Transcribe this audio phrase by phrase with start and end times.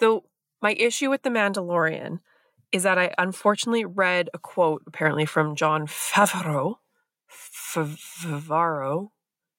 [0.00, 0.24] So
[0.62, 2.20] my issue with The Mandalorian
[2.72, 6.76] is that I unfortunately read a quote apparently from Jon Favreau.
[7.30, 9.08] Favreau.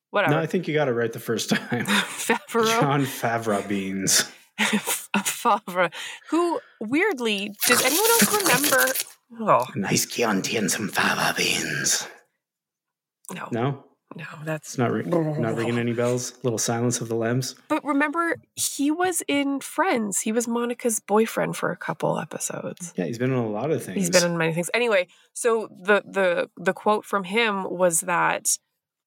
[0.09, 0.33] Whatever.
[0.33, 1.85] No, I think you got it right the first time.
[1.85, 2.79] Favreau.
[2.81, 4.29] Jon Favreau beans.
[5.23, 5.89] Favre,
[6.29, 8.93] who weirdly, does anyone else remember?
[9.39, 12.07] Oh, Nice Chianti and some fava beans.
[13.33, 13.85] no, No,
[14.15, 16.33] no, that's not ri- not ringing any bells.
[16.43, 17.55] Little silence of the lambs.
[17.67, 20.21] But remember, he was in Friends.
[20.21, 22.93] He was Monica's boyfriend for a couple episodes.
[22.95, 23.97] Yeah, he's been in a lot of things.
[23.97, 24.69] He's been in many things.
[24.73, 28.57] Anyway, so the the the quote from him was that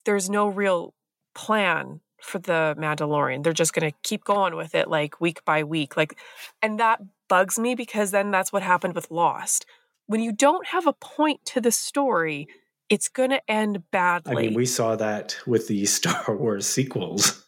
[0.04, 0.94] there's no real
[1.34, 3.42] plan for the Mandalorian.
[3.42, 5.96] They're just going to keep going with it like week by week.
[5.96, 6.18] Like
[6.62, 9.66] and that bugs me because then that's what happened with Lost.
[10.06, 12.46] When you don't have a point to the story,
[12.94, 14.36] it's going to end badly.
[14.36, 17.44] I mean, we saw that with the Star Wars sequels.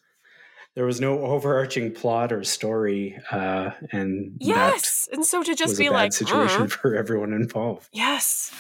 [0.75, 5.09] There was no overarching plot or story, uh, and yes.
[5.11, 7.89] And so to just be a like, situation "Mm." for everyone involved.
[7.93, 8.53] Yes.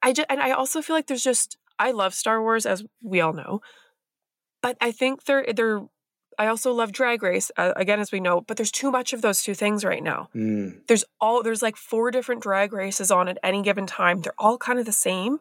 [0.00, 3.20] I just, and I also feel like there's just I love Star Wars as we
[3.20, 3.60] all know.
[4.62, 5.82] But I think they're they're
[6.38, 9.22] I also love Drag Race uh, again as we know, but there's too much of
[9.22, 10.30] those two things right now.
[10.34, 10.86] Mm.
[10.86, 14.22] There's all there's like four different drag races on at any given time.
[14.22, 15.40] They're all kind of the same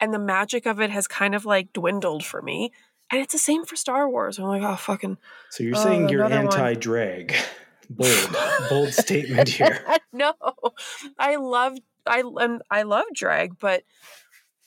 [0.00, 2.72] and the magic of it has kind of like dwindled for me.
[3.10, 4.38] And it's the same for Star Wars.
[4.38, 5.16] I'm like, oh fucking
[5.50, 7.34] So you're Oh, saying you're anti-drag?
[7.88, 8.36] Bold,
[8.68, 9.78] bold statement here.
[10.12, 10.34] no,
[11.20, 13.84] I love I and I love drag, but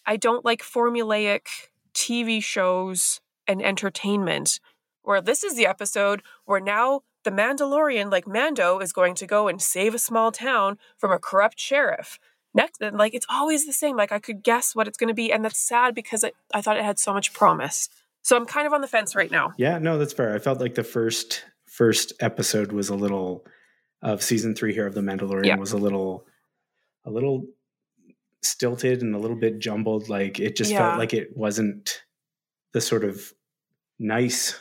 [0.06, 1.48] I don't like formulaic
[1.94, 4.62] TV shows and entertainment.
[5.02, 9.50] Where this is the episode where now the Mandalorian, like Mando, is going to go
[9.50, 12.20] and save a small town from a corrupt sheriff.
[12.54, 13.96] Next, and like it's always the same.
[13.96, 16.62] Like I could guess what it's going to be, and that's sad because I, I
[16.62, 17.90] thought it had so much promise.
[18.22, 19.54] So I'm kind of on the fence right now.
[19.58, 20.34] Yeah, no, that's fair.
[20.36, 23.46] I felt like the first first episode was a little
[24.02, 25.58] of season three here of The Mandalorian Yeah.
[25.58, 26.26] was a little
[27.06, 27.46] a little
[28.42, 30.10] stilted and a little bit jumbled.
[30.10, 30.80] Like it just Yeah.
[30.80, 32.04] felt like it wasn't
[32.74, 33.34] the sort of
[34.00, 34.56] nice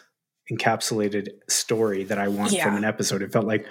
[0.52, 3.22] encapsulated story that I want from an episode.
[3.22, 3.66] It felt like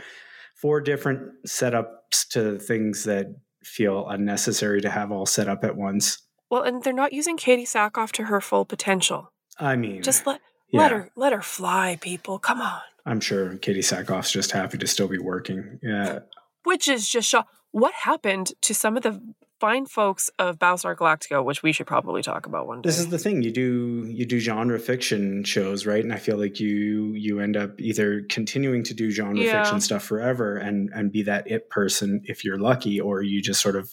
[0.56, 3.28] four different setups to things that
[3.68, 6.20] feel unnecessary to have all set up at once.
[6.50, 9.32] Well, and they're not using Katee Sackhoff to her full potential.
[9.60, 10.40] I mean, Just let
[10.70, 12.40] yeah, let her let her fly, people.
[12.40, 12.80] Come on.
[13.06, 15.80] I'm sure Katee Sackhoff's just happy to still be working.
[15.82, 16.20] Yeah,
[16.64, 17.48] Which is just shock.
[17.72, 19.22] What happened to some of the
[19.60, 22.90] fine folks of Battlestar Galactica, which we should probably talk about one day?
[22.90, 26.38] this is the thing you do you do genre fiction shows right and i feel
[26.38, 29.64] like you you end up either continuing to do genre Yeah.
[29.64, 33.62] fiction stuff forever and and be that it person if you're lucky or you just
[33.62, 33.90] sort of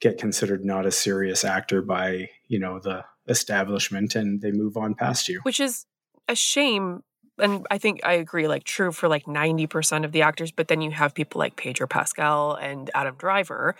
[0.00, 4.94] get considered not a serious actor by you know the establishment and they move on
[4.94, 5.86] past you which is
[6.28, 7.02] a shame.
[7.38, 10.80] And I think I agree, like true for like 90% of the actors, but then
[10.80, 13.76] you have people like Pedro Pascal and Adam Driver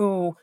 [0.00, 0.34] who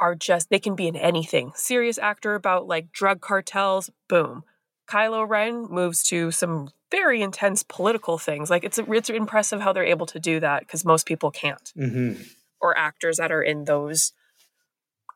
[0.00, 1.52] are just they can be in anything.
[1.54, 4.44] Serious actor about like drug cartels, boom.
[4.90, 8.48] Kylo Ren moves to some very intense political things.
[8.48, 11.70] Like it's it's impressive how they're able to do that because most people can't.
[11.76, 12.14] hmm
[12.62, 14.12] Or actors that are in those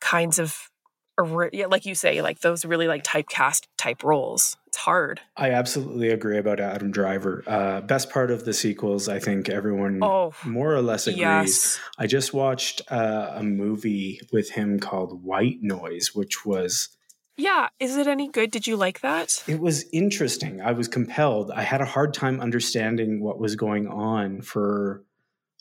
[0.01, 0.69] kinds of
[1.19, 4.57] like you say, like those really like typecast type roles.
[4.67, 5.21] It's hard.
[5.37, 10.01] i absolutely agree about adam driver uh best part of the sequels i think everyone
[10.03, 11.81] Oh, more or less agrees yes.
[11.99, 16.89] I just watched uh, a movie with him called White Noise, which was
[17.37, 17.69] Yeah.
[17.81, 18.51] Is it any good?
[18.51, 19.45] Did you like that?
[19.47, 20.63] it was interesting.
[20.63, 21.51] I was compelled.
[21.51, 25.05] I had a hard time understanding what was going on for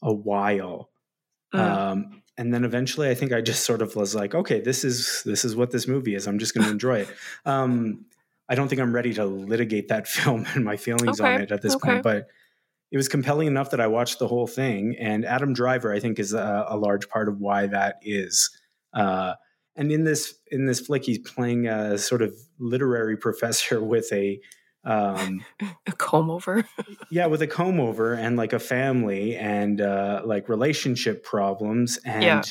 [0.02, 0.90] a while.
[1.54, 1.60] Mm.
[1.60, 5.22] Um, and then eventually I think I just sort of was like, okay, this is
[5.26, 6.26] this is what this movie is.
[6.26, 7.10] I'm just going to enjoy it.
[7.46, 8.06] Um,
[8.50, 11.62] I don't think I'm ready to litigate that film and my feelings on it at
[11.62, 11.92] this okay.
[11.92, 12.28] point, but
[12.92, 14.96] it was compelling enough that I watched the whole thing.
[15.00, 18.50] And Adam Driver, I think, is a, a large part of why that is.
[18.92, 19.36] Uh,
[19.76, 24.40] and in this in this flick, he's playing a sort of literary professor with a
[24.84, 25.44] um,
[25.88, 26.66] A comb over.
[27.12, 32.24] yeah, with a comb over and like a family and uh, like relationship problems and
[32.24, 32.44] Yeah.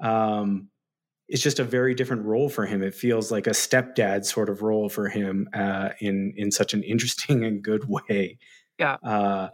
[0.00, 0.68] um,
[1.28, 2.82] it's just a very different role for him.
[2.84, 6.82] It feels like a stepdad sort of role for him uh, in in such an
[6.84, 8.38] interesting and good way.
[8.78, 8.96] Yeah.
[9.02, 9.48] Uh,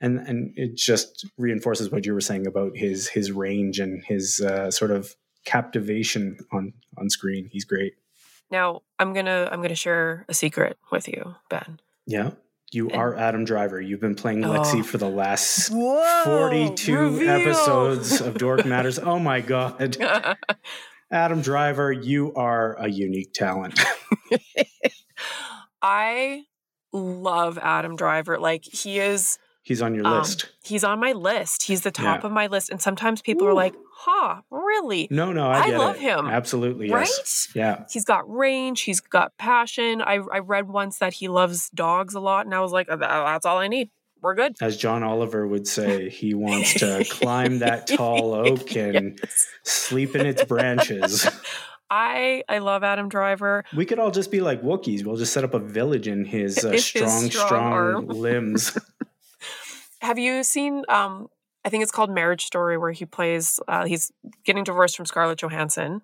[0.00, 4.40] and and it just reinforces what you were saying about his his range and his
[4.40, 7.48] uh, sort of captivation on on screen.
[7.50, 7.94] He's great.
[8.50, 11.80] Now I'm gonna I'm gonna share a secret with you, Ben.
[12.06, 12.30] Yeah.
[12.70, 13.80] You And- are Adam Driver.
[13.80, 14.82] You've been playing Lexi Oh.
[14.82, 16.22] for the last Whoa!
[16.24, 17.30] 42 reveal!
[17.30, 18.98] episodes of Dork Matters.
[18.98, 19.96] Oh my God.
[21.10, 23.80] Adam Driver, you are a unique talent.
[25.82, 26.44] I
[26.92, 28.38] love Adam Driver.
[28.38, 30.48] Like he is He's on your Um, list.
[30.64, 31.64] He's on my list.
[31.64, 32.26] He's the top Yeah.
[32.26, 32.70] of my list.
[32.70, 35.08] And sometimes people are like, huh, really?
[35.10, 36.00] No, no, I, I love it.
[36.00, 36.26] him.
[36.26, 37.06] Absolutely, Right?
[37.06, 37.48] yes.
[37.54, 37.84] Yeah.
[37.90, 38.80] He's got range.
[38.80, 40.00] He's got passion.
[40.00, 42.46] I, I read once that he loves dogs a lot.
[42.46, 43.90] And I was like, "Uh, that's all I need.
[44.22, 44.56] We're good.
[44.62, 49.46] As John Oliver would say, he wants to climb that tall oak and Yes.
[49.64, 51.28] sleep in its branches.
[51.90, 53.64] I I love Adam Driver.
[53.76, 55.04] We could all just be like Wookiees.
[55.04, 58.78] We'll just set up a village in his uh, In his strong, strong strong, limbs.
[60.00, 60.84] Have you seen?
[60.88, 61.28] Um,
[61.64, 63.58] I think it's called Marriage Story, where he plays.
[63.68, 64.10] Uh, he's
[64.44, 66.02] getting divorced from Scarlett Johansson.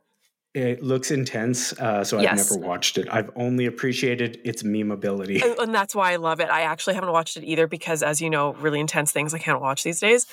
[0.56, 2.48] it looks intense, uh, so I've Yes.
[2.48, 3.08] never watched it.
[3.10, 5.42] I've only appreciated its memeability.
[5.42, 6.48] and, and that's why I love it.
[6.48, 9.60] I actually haven't watched it either because, as you know, really intense things I can't
[9.60, 10.26] watch these days.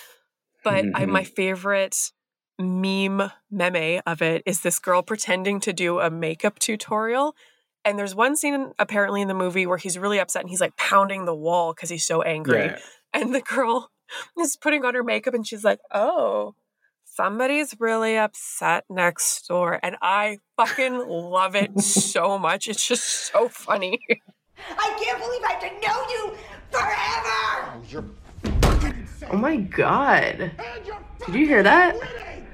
[0.63, 1.09] But I, Mhm.
[1.09, 1.97] my favorite
[2.59, 7.35] meme meme of it is this girl pretending to do a makeup tutorial.
[7.83, 10.77] And there's one scene apparently in the movie where he's really upset and he's like
[10.77, 12.65] pounding the wall because he's so angry.
[12.65, 12.77] Yeah.
[13.13, 13.91] And the girl
[14.39, 16.55] is putting on her makeup and she's like, oh,
[17.05, 19.79] somebody's really upset next door.
[19.83, 22.67] And I fucking love it so much.
[22.67, 23.99] It's just so funny.
[24.77, 26.35] I can't believe I have to know you
[26.71, 27.73] forever!
[27.73, 28.05] Oh, you're
[28.61, 29.07] fucking.
[29.31, 30.51] Oh my god.
[30.57, 31.95] And you're Did you hear that?
[31.95, 32.47] winning.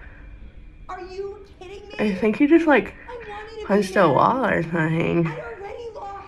[0.89, 1.95] Are you kidding me?
[1.99, 5.27] I think he just like I wanted to punched a wall or something.
[5.27, 6.27] I already lost.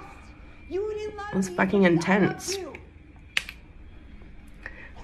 [0.69, 2.57] You didn't love That's me, fucking but I intense.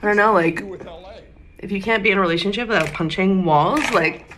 [0.06, 0.22] Love you.
[0.22, 1.13] I don't know, like You with LA.
[1.60, 4.31] if you can't be in a relationship without punching walls, like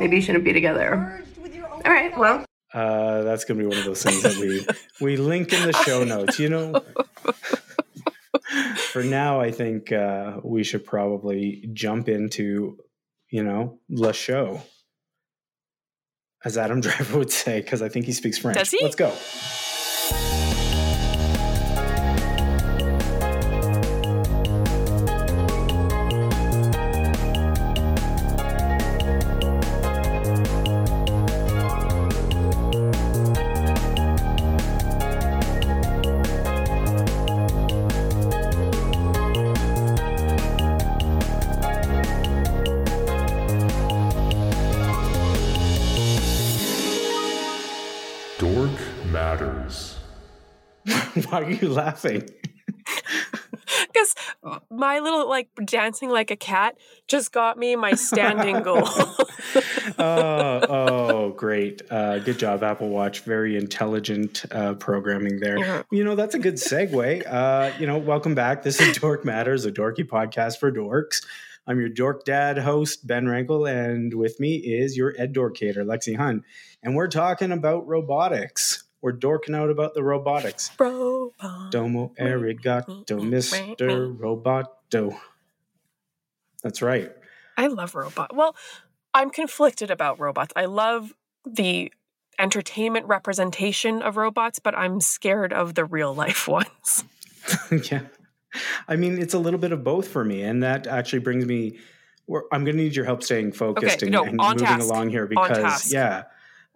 [0.00, 0.96] maybe you shouldn't be together.
[0.96, 4.22] merged with your own All right, well, Uh, that's gonna be one of those things
[4.22, 4.66] that we
[5.00, 6.38] we link in the show notes.
[6.38, 6.82] You know.
[8.92, 12.78] For now, I think uh, we should probably jump into,
[13.30, 14.62] you know, the show,
[16.44, 18.58] as Adam Driver would say, because I think he speaks French.
[18.58, 18.78] Does he?
[18.82, 19.12] Let's go.
[51.38, 52.28] Why are you laughing?
[53.92, 54.14] Because
[54.70, 56.76] my little like dancing like a cat
[57.06, 58.82] just got me my standing goal.
[59.98, 61.82] oh, oh, great.
[61.90, 63.20] Uh, good job, Apple Watch.
[63.20, 65.58] Very intelligent uh, programming there.
[65.58, 65.82] Yeah.
[65.90, 67.22] You know, that's a good segue.
[67.26, 68.62] Uh, you know, welcome back.
[68.62, 71.24] This is Dork Matters, a dorky podcast for dorks.
[71.66, 76.16] I'm your dork dad host, Ben Rankel, and with me is your ed dorkator, Lexi
[76.16, 76.44] Hunt.
[76.82, 78.87] And we're talking about robotics.
[79.00, 80.70] We're dorking out about the robotics.
[80.78, 81.70] Robot.
[81.70, 84.16] Domo arigato, Mr.
[84.18, 85.16] Roboto.
[86.62, 87.12] That's right.
[87.56, 88.34] I love robot.
[88.34, 88.56] Well,
[89.14, 90.52] I'm conflicted about robots.
[90.56, 91.12] I love
[91.44, 91.92] the
[92.38, 97.04] entertainment representation of robots, but I'm scared of the real life ones.
[97.90, 98.02] yeah.
[98.88, 100.42] I mean, it's a little bit of both for me.
[100.42, 101.78] And that actually brings me,
[102.52, 104.82] I'm going to need your help staying focused Okay, and, no, and moving task.
[104.82, 106.24] along here because, yeah,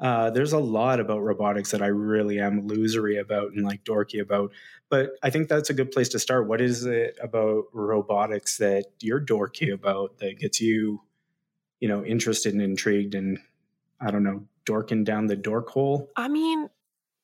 [0.00, 4.20] uh, there's a lot about robotics that I really am losery about and like dorky
[4.20, 4.52] about.
[4.88, 6.48] But I think that's a good place to start.
[6.48, 11.02] What is it about robotics that you're dorky about that gets you,
[11.80, 13.38] you know, interested and intrigued and,
[14.00, 16.10] I don't know, dorking down the dork hole?
[16.16, 16.68] I mean,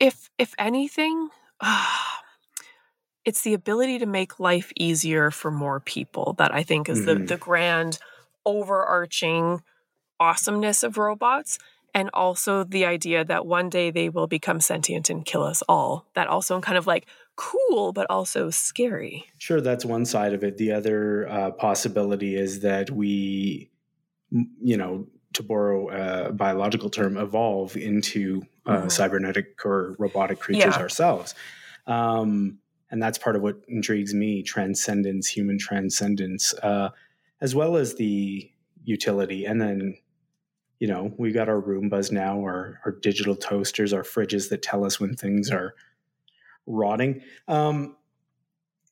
[0.00, 1.30] if if anything,
[3.24, 7.14] it's the ability to make life easier for more people that I think is the
[7.14, 7.28] Mhm.
[7.28, 7.98] the grand
[8.46, 9.62] overarching
[10.20, 11.58] awesomeness of robots
[11.98, 16.06] and also the idea that one day they will become sentient and kill us all.
[16.14, 19.24] That also kind of like cool but also scary.
[19.38, 20.56] Sure, that's one side of it.
[20.56, 23.70] The other uh, possibility is that we,
[24.30, 28.92] you know, to borrow a biological term, evolve into uh, Mhm.
[28.92, 30.82] cybernetic or robotic creatures Yeah.
[30.82, 31.34] ourselves.
[31.86, 32.58] Um,
[32.90, 36.90] and that's part of what intrigues me transcendence, human transcendence, uh,
[37.40, 38.50] as well as the
[38.84, 39.44] utility.
[39.46, 39.96] And then,
[40.80, 44.84] you know, we got our Roombas now, our, our digital toasters, our fridges that tell
[44.84, 45.74] us when things are
[46.66, 47.22] rotting.
[47.48, 47.96] Um,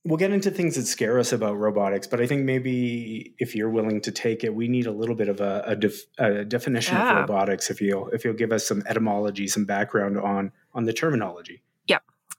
[0.04, 3.70] we'll get into things that scare us about robotics, but I think maybe if you're
[3.70, 6.96] willing to take it, we need a little bit of a, a, def, a definition
[6.96, 7.10] Yeah.
[7.12, 7.70] of robotics.
[7.70, 11.62] If you'll if you'll give us some etymology, some background on on the terminology.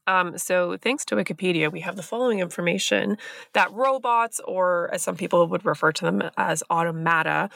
[0.08, 3.18] Um, so, thanks to Wikipedia, we have the following information
[3.52, 7.50] that robots, or as some people would refer to them as automata,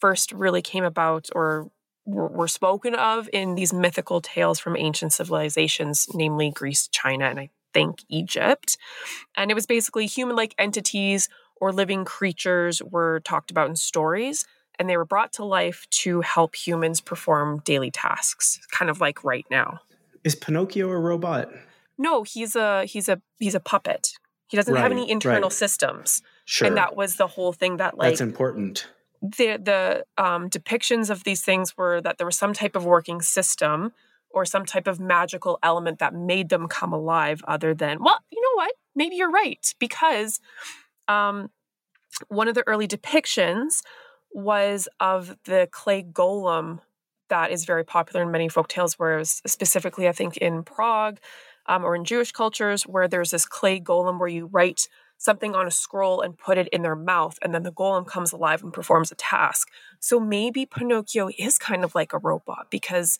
[0.00, 1.70] first really came about or
[2.04, 7.38] were were spoken of in these mythical tales from ancient civilizations, namely Greece, China, and
[7.38, 8.78] I think Egypt.
[9.36, 11.28] And it was basically human like entities
[11.60, 14.46] or living creatures were talked about in stories
[14.78, 19.24] and they were brought to life to help humans perform daily tasks, kind of like
[19.24, 19.80] right now.
[20.24, 21.50] Is Pinocchio a robot?
[21.96, 24.12] No, he's a he's a he's a puppet.
[24.48, 25.52] He doesn't have any internal right.
[25.52, 26.22] systems.
[26.46, 26.68] Sure.
[26.68, 28.86] And that was the whole thing that like That's important.
[29.22, 33.20] The the um, depictions of these things were that there was some type of working
[33.20, 33.92] system
[34.30, 38.40] or some type of magical element that made them come alive other than well you
[38.40, 38.72] know what?
[38.94, 40.40] Maybe you're right because
[41.06, 41.50] um,
[42.28, 43.82] one of the early depictions
[44.32, 46.80] was of the clay golem
[47.28, 51.18] that is very popular in many folk tales whereas specifically i think in prague
[51.66, 55.66] um, or in jewish cultures where there's this clay golem where you write something on
[55.66, 58.72] a scroll and put it in their mouth and then the golem comes alive and
[58.72, 59.68] performs a task
[60.00, 63.18] so maybe pinocchio is kind of like a robot because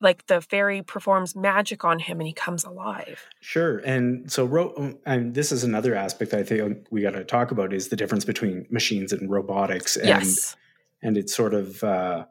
[0.00, 3.78] like the fairy performs magic on him and he comes alive Sure.
[3.78, 7.72] And so, ro- and this is another aspect I think we got to talk about
[7.72, 9.96] is the difference between machines and robotics.
[9.96, 10.56] And, yes
[11.02, 12.24] and it's sort of, uh,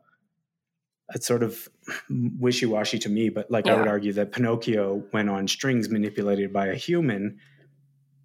[1.14, 1.70] it's sort of
[2.10, 6.68] wishy-washy to me, but like I would argue that Pinocchio went on strings manipulated by
[6.68, 7.40] a human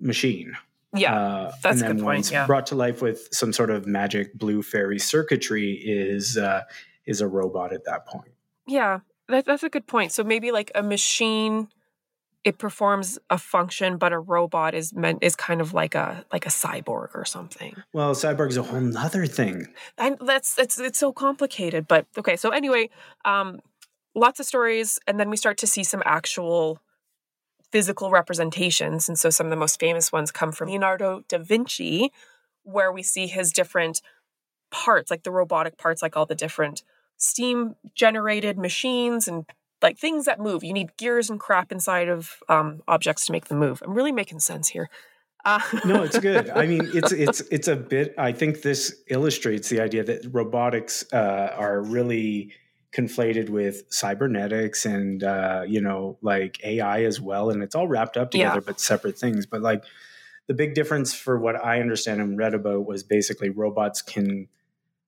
[0.02, 0.56] machine.
[0.94, 2.46] yeah Uh, that's a and then good point, yeah.
[2.46, 6.62] brought to life with some sort of magic blue fairy circuitry is uh,
[7.06, 8.32] is a robot at that point.
[8.66, 10.12] Yeah, that, that's a good point.
[10.12, 11.68] So maybe like a machine,
[12.44, 16.44] it performs a function, but a robot is meant is kind of like a like
[16.46, 17.74] a cyborg or something.
[17.92, 19.68] Well, cyborg's a whole nother thing.
[19.96, 21.88] And that's it's it's so complicated.
[21.88, 22.90] But okay, so anyway,
[23.24, 23.60] um,
[24.14, 26.80] lots of stories, and then we start to see some actual
[27.72, 29.08] physical representations.
[29.08, 32.12] And so some of the most famous ones come from Leonardo da Vinci,
[32.62, 34.02] where we see his different
[34.70, 36.82] parts, like the robotic parts, like all the different
[37.16, 39.46] steam generated machines and
[39.80, 40.62] like things that move.
[40.62, 43.82] You need gears and crap inside of um, objects to make them move.
[43.84, 44.88] I'm really making sense here.
[45.44, 46.50] Uh, No, it's good.
[46.50, 48.14] I mean, it's it's it's a bit.
[48.16, 52.52] I think this illustrates the idea that robotics uh, are really
[52.92, 58.16] conflated with cybernetics and uh, you know like AI as well, and it's all wrapped
[58.16, 58.48] up Yeah.
[58.48, 59.46] together, but separate things.
[59.46, 59.84] But like
[60.46, 64.48] the big difference for what I understand and read about was basically robots can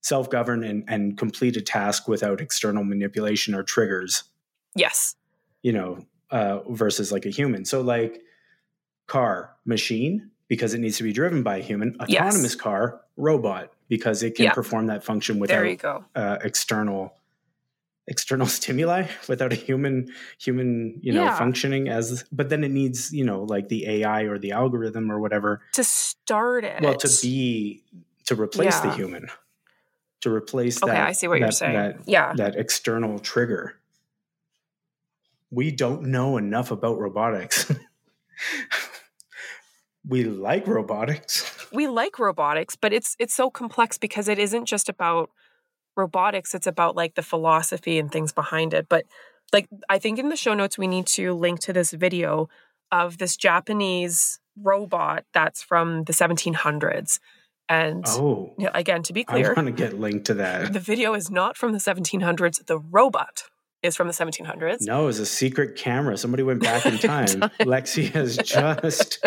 [0.00, 4.24] self-govern and, and complete a task without external manipulation or triggers
[4.74, 5.16] yes.
[5.62, 7.64] you know, uh, versus like a human.
[7.64, 8.20] So like
[9.06, 11.96] car, machine, because it needs to be driven by a human.
[12.06, 12.20] Yes.
[12.20, 14.52] Autonomous car, robot, because it can Yeah.
[14.52, 17.14] perform that function without uh, external
[18.06, 20.08] external stimuli, without a human
[20.38, 21.36] human you know Yeah.
[21.38, 22.24] functioning as.
[22.32, 25.62] But then it needs you know like the AI or the algorithm or whatever.
[25.74, 26.82] To start it.
[26.82, 27.82] Well, to be
[28.26, 29.28] to replace the human,
[30.22, 31.06] to replace Okay, that.
[31.08, 31.74] I see what you're saying.
[31.74, 32.32] That yeah.
[32.36, 33.76] that external trigger.
[35.50, 37.70] We don't know enough about robotics.
[40.08, 41.66] we like robotics.
[41.72, 45.30] we like robotics, but it's it's so complex because it isn't just about
[45.96, 48.86] robotics, it's about like the philosophy and things behind it.
[48.88, 49.04] But
[49.52, 52.48] like I think in the show notes we need to link to this video
[52.90, 57.18] of this Japanese robot that's from the 1700s.
[57.68, 60.72] And Oh, again, to be clear, I want to get linked to that.
[60.72, 62.66] the video is not from the 1700s.
[62.66, 63.44] The robot
[63.82, 64.82] is from the 1700s.
[64.82, 66.16] No, it's a secret camera.
[66.18, 67.26] Somebody went back in time.
[67.60, 69.26] Lexi has just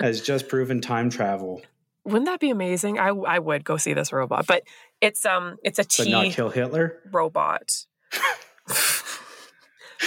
[0.00, 1.62] has just proven time travel,
[2.06, 2.98] Wouldn't that be amazing?
[2.98, 4.62] I I would go see this robot, but
[5.00, 7.00] it's um it's a but not kill Hitler.
[7.12, 7.84] robot.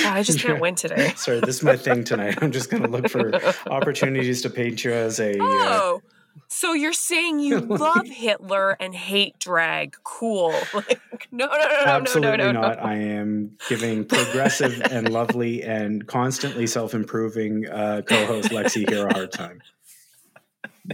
[0.03, 0.61] God, I just can't Yeah.
[0.61, 1.13] win today.
[1.15, 2.37] Sorry, this is my thing tonight.
[2.41, 3.33] I'm just going to look for
[3.71, 5.31] opportunities to paint you as a.
[5.31, 6.01] Uh, Oh,
[6.47, 9.95] so you're saying you love Hitler and hate drag?
[10.03, 10.53] Cool.
[10.73, 12.77] Like, no, no, no, no, Absolutely no, no, no, not.
[12.77, 12.83] no.
[12.83, 19.31] I am giving progressive and lovely and constantly self-improving uh, co-host Lexi here a hard
[19.31, 19.61] time.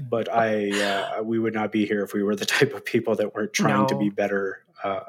[0.10, 3.16] But I, uh, we would not be here if we were the type of people
[3.16, 5.02] that weren't trying to be better uh,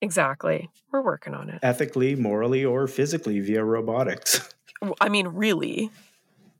[0.00, 0.70] Exactly.
[0.92, 1.60] We're working on it.
[1.62, 4.48] ethically, morally, or physically via robotics.
[5.00, 5.90] I mean, really,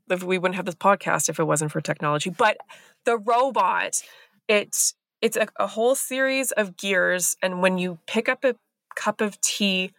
[0.09, 2.29] if we wouldn't have this podcast if it wasn't for technology.
[2.29, 2.57] But
[3.05, 4.03] the robot,
[4.47, 8.55] it's it's a, a whole series of gears, and when you pick up a
[8.95, 9.91] cup of tea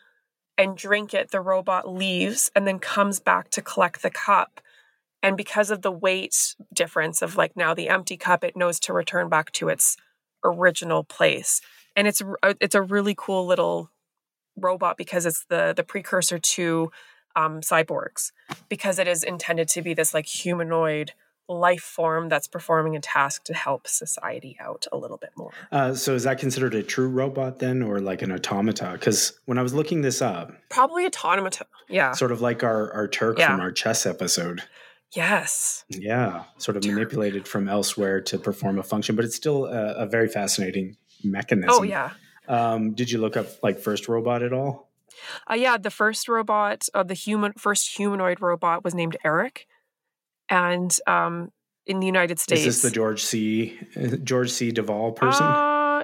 [0.56, 4.60] and drink it, the robot leaves and then comes back to collect the cup.
[5.22, 8.92] And because of the weight difference of like now the empty cup, it knows to
[8.92, 9.96] return back to its
[10.44, 11.60] original place.
[11.94, 12.22] And it's
[12.60, 13.90] it's a really cool little
[14.56, 16.90] robot because it's the the precursor to
[17.36, 18.32] um, cyborgs
[18.68, 21.12] because it is intended to be this like humanoid
[21.48, 25.50] life form that's performing a task to help society out a little bit more.
[25.70, 28.90] Uh, so is that considered a true robot then, or like an automata?
[28.92, 31.66] Because when I was looking this up, Probably automata.
[31.88, 32.12] Yeah.
[32.12, 33.48] sort of like our our Turk Yeah.
[33.50, 34.62] from our chess episode,
[35.14, 35.84] yes.
[35.88, 40.06] yeah, sort of manipulated from elsewhere to perform a function, but it's still a, a
[40.06, 41.70] very fascinating mechanism.
[41.72, 42.10] Oh yeah.
[42.48, 44.90] Um, did you look up like first robot at all?
[45.48, 49.66] Uh, yeah, the first robot, uh, the human first humanoid robot was named Eric,
[50.48, 51.52] and um,
[51.86, 53.78] in the United States, Is this the George C.
[53.96, 54.72] uh, George C.
[54.72, 55.46] Devol person?
[55.46, 56.02] Uh,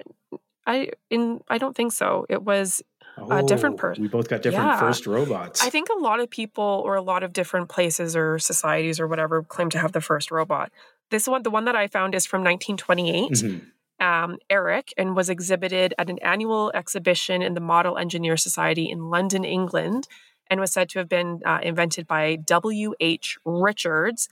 [0.67, 2.27] I in I don't think so.
[2.29, 2.83] It was
[3.31, 4.03] a different Oh, person.
[4.03, 4.81] We both got different Yeah.
[4.81, 5.63] first robots.
[5.65, 9.07] I think a lot of people or a lot of different places or societies or
[9.07, 10.71] whatever claim to have the first robot.
[11.11, 13.33] This one, the one that I found is from 1928.
[13.33, 13.71] Mhm.
[14.01, 19.11] Um, Eric and was exhibited at an annual exhibition in the Model Engineer Society in
[19.11, 20.07] London, England,
[20.49, 22.95] and was said to have been uh, invented by W.
[23.01, 23.39] H.
[23.45, 24.29] Richards.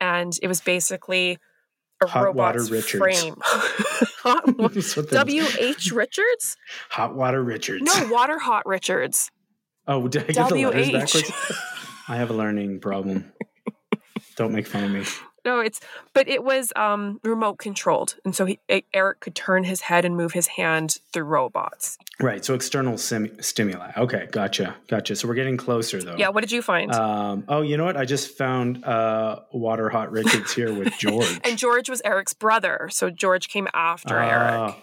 [0.00, 1.38] And it was basically
[2.02, 2.92] a Hot Water Richards.
[3.02, 3.34] frame.
[3.42, 5.44] Hot wa- That's what the- W.
[5.58, 5.92] H.
[5.92, 6.56] Richards?
[6.90, 7.82] Hot Water Richards.
[7.84, 9.30] No, Water Hot Richards.
[9.86, 11.32] Oh, did I get the letters backwards?
[12.08, 13.32] I have a learning problem.
[14.36, 15.04] Don't make fun of me.
[15.44, 15.80] No, it's
[16.14, 18.58] but it was um remote controlled, and so he,
[18.94, 21.98] Eric could turn his head and move his hand through robots.
[22.20, 22.44] Right.
[22.44, 23.92] So external sim- stimuli.
[23.96, 24.26] Okay.
[24.30, 24.76] Gotcha.
[24.88, 25.16] Gotcha.
[25.16, 26.16] So we're getting closer though.
[26.16, 26.92] Yeah, what did you find?
[26.92, 27.96] Um, oh, you know what?
[27.96, 31.40] I just found uh, Water Hot Richards here with George.
[31.44, 34.74] and George was Eric's brother, so George came after Eric.
[34.74, 34.78] Ah.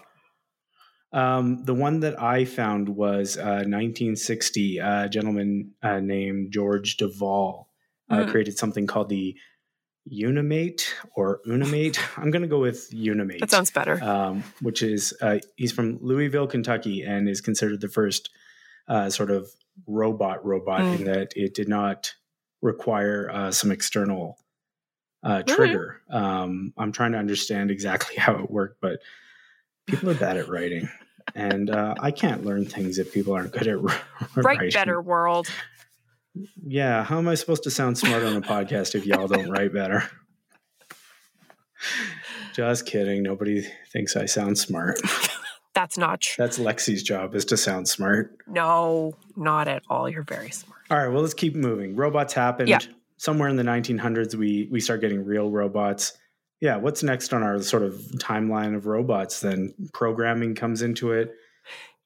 [1.14, 4.78] Um, the one that I found was uh, 1960.
[4.78, 7.68] A gentleman uh, named George Devol
[8.10, 8.30] uh, Mm.
[8.30, 9.34] created something called the
[10.04, 11.98] Unimate or Unimate.
[12.18, 13.40] I'm going to go with Unimate.
[13.40, 14.02] That sounds better.
[14.02, 18.30] um, which is uh, he's from Louisville, Kentucky, and is considered the first
[18.88, 19.48] uh, sort of
[19.86, 20.98] robot robot Mm.
[20.98, 22.14] in that it did not
[22.60, 24.38] require uh, some external
[25.22, 26.00] uh, trigger.
[26.10, 29.00] Um, I'm trying to understand exactly how it worked, but
[29.86, 30.88] people are bad at writing,
[31.34, 34.00] and uh, I can't learn things if people aren't good at writing.
[34.36, 35.48] Write better, world.
[36.66, 39.72] Yeah, how am I supposed to sound smart on a podcast if y'all don't write
[39.72, 40.04] better?
[42.54, 43.22] Just kidding.
[43.22, 45.00] Nobody thinks I sound smart.
[45.74, 46.42] That's not true.
[46.42, 48.36] That's Lexi's job is to sound smart.
[48.46, 50.08] No, not at all.
[50.08, 50.80] You're very smart.
[50.90, 51.96] All right, well, let's keep moving.
[51.96, 52.68] Robots happened.
[52.68, 52.80] Yeah.
[53.16, 56.12] Somewhere in the 1900s, we we start getting real robots.
[56.60, 59.40] Yeah, what's next on our sort of timeline of robots?
[59.40, 61.34] Then programming comes into it.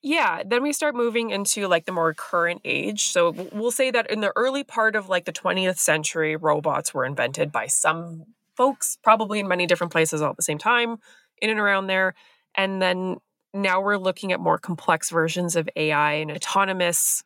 [0.03, 3.09] Yeah, then we start moving into like the more current age.
[3.09, 7.05] So we'll say that in the early part of like the 20th century, robots were
[7.05, 8.25] invented by some
[8.57, 10.99] folks, probably in many different places all at the same time,
[11.43, 12.15] in and around there.
[12.55, 13.17] And then
[13.53, 17.25] now we're looking at more complex versions of AI and autonomous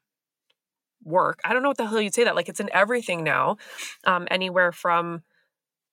[1.03, 1.41] work.
[1.45, 2.37] I don't know what the hell you'd say that.
[2.37, 3.57] Like it's in everything now,
[4.05, 5.23] um, anywhere from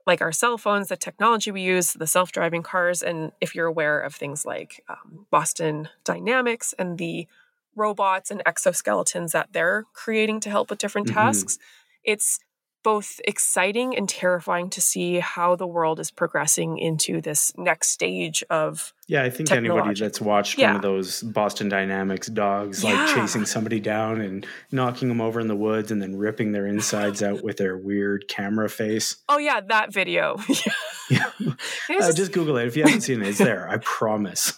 [0.07, 3.03] like our cell phones, the technology we use, the self driving cars.
[3.03, 7.27] And if you're aware of things like um, Boston Dynamics and the
[7.75, 11.13] robots and exoskeletons that they're creating to help with different Mhm.
[11.13, 11.59] tasks,
[12.03, 12.39] it's
[12.83, 18.43] both exciting and terrifying to see how the world is progressing into this next stage
[18.49, 22.93] of Yeah, I think anybody that's watched one of those Boston Dynamics dogs Yeah.
[22.93, 26.65] like chasing somebody down and knocking them over in the woods and then ripping their
[26.67, 29.17] insides out with their weird camera face.
[29.27, 30.37] oh yeah that video
[31.09, 31.31] Yeah.
[31.89, 32.67] Uh, just Google it.
[32.67, 33.67] If you haven't seen it, it's there.
[33.69, 34.53] I promise.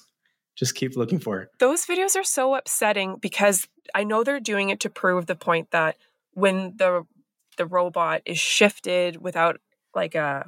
[0.56, 1.50] Just keep looking for it.
[1.60, 5.72] those videos are so upsetting because I know they're doing it to prove the point
[5.72, 5.96] that
[6.34, 7.06] when the
[7.60, 9.60] the robot is shifted without
[9.94, 10.46] like uh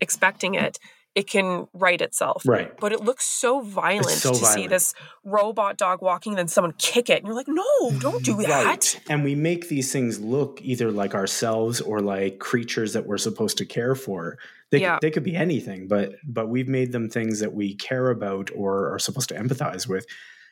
[0.00, 0.78] expecting it,
[1.16, 2.42] it can right itself.
[2.46, 2.76] Right.
[2.78, 6.74] But it looks so violent so to see this robot dog walking and then someone
[6.78, 7.18] kick it.
[7.18, 8.64] And you're like, no, don't do that.
[8.64, 9.00] Right.
[9.08, 13.58] And we make these things look either like ourselves or like creatures that we're supposed
[13.58, 14.38] to care for.
[14.70, 14.98] They, Yeah.
[15.00, 18.92] they could be anything, but but we've made them things that we care about or
[18.92, 20.06] are supposed to empathize with.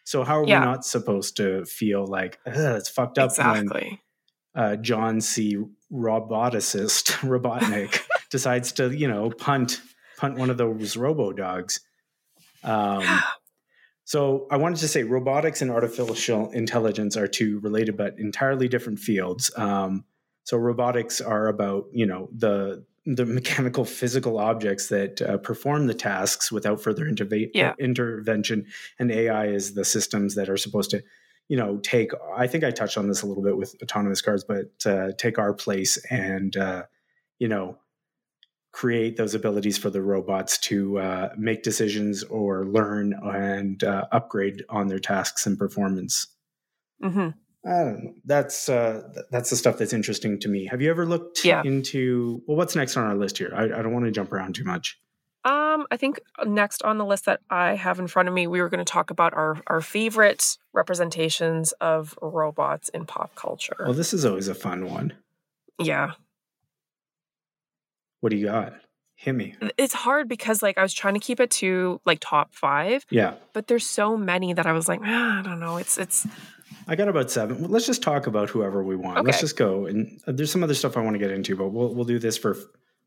[0.04, 0.60] So how are Yeah.
[0.60, 4.00] we not supposed to feel like it's fucked up when Exactly.
[4.54, 5.56] uh, John C.
[5.92, 8.00] Roboticist Robotnik
[8.30, 9.80] decides to you know punt
[10.16, 11.80] punt one of those robo dogs.
[12.64, 13.04] Um,
[14.04, 18.98] so I wanted to say robotics and artificial intelligence are two related but entirely different
[18.98, 19.50] fields.
[19.56, 20.04] Um,
[20.44, 25.94] so robotics are about you know the the mechanical physical objects that uh, perform the
[25.94, 27.74] tasks without further interve- Yeah.
[27.80, 28.66] intervention,
[28.98, 31.02] and AI is the systems that are supposed to
[31.48, 32.12] you know take.
[32.36, 35.38] I think I touched on this a little bit with autonomous cars, but uh, take
[35.38, 36.84] our place and uh,
[37.38, 37.78] you know
[38.72, 44.64] create those abilities for the robots to uh, make decisions or learn and uh, upgrade
[44.70, 46.26] on their tasks and performance.
[47.04, 47.28] Mm-hmm.
[47.68, 48.12] I don't know.
[48.24, 50.66] That's uh, th- that's the stuff that's interesting to me.
[50.66, 51.62] Have you ever looked Yeah.
[51.64, 53.52] into well, what's next on our list here?
[53.54, 54.98] I, I don't want to jump around too much.
[55.44, 58.60] Um, I think next on the list that I have in front of me, we
[58.60, 63.76] were going to talk about our our favorite representations of robots in pop culture.
[63.80, 65.12] Well, this is always a fun one.
[65.80, 66.12] yeah,
[68.20, 68.74] What do you got?
[69.14, 69.54] Hit me.
[69.78, 73.34] it's hard because like I was trying to keep it to like top five, Yeah,
[73.52, 75.76] but there's so many that I was like, ah, I don't know.
[75.76, 76.26] It's it's
[76.88, 77.70] I got about seven.
[77.70, 79.24] Let's just talk about whoever we want.
[79.24, 79.86] Let's just go.
[79.86, 82.18] And uh, there's some other stuff I want to get into, but we'll we'll do
[82.18, 82.56] this for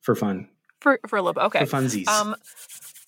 [0.02, 0.48] for fun,
[0.86, 1.44] for for a little bit.
[1.46, 1.66] Okay.
[1.66, 2.08] for funsies.
[2.08, 2.36] Um,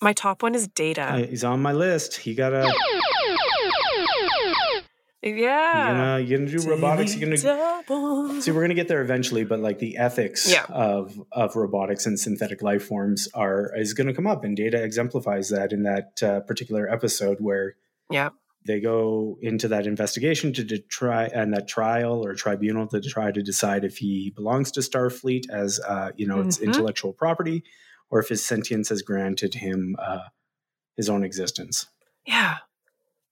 [0.02, 1.02] my top one is Data.
[1.02, 2.16] Uh, he's on my list.
[2.16, 2.74] He got a.
[5.22, 5.92] You're yeah.
[5.92, 7.14] gonna, you're gonna do robotics.
[7.16, 8.40] You're gonna Double.
[8.40, 10.64] See, we're to get there eventually, but like the ethics Yeah.
[10.68, 15.48] of of robotics and synthetic life forms are is to come up, and Data exemplifies
[15.50, 17.74] that in that uh, particular episode where
[18.10, 18.30] Yeah.
[18.68, 23.32] They go into that investigation to, to try and that trial or tribunal to try
[23.32, 26.66] to decide if he belongs to Starfleet as uh, you know its Mhm.
[26.66, 27.64] intellectual property,
[28.10, 30.28] or if his sentience has granted him uh,
[30.96, 31.86] his own existence.
[32.24, 32.58] Yeah.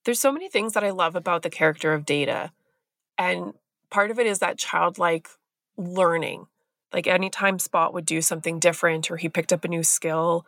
[0.04, 2.52] There's so many things that I love about the character of Data.
[3.18, 3.54] And
[3.90, 5.28] part of it is that childlike
[5.76, 6.46] learning.
[6.92, 10.46] Like anytime Spot would do something different or he picked up a new skill,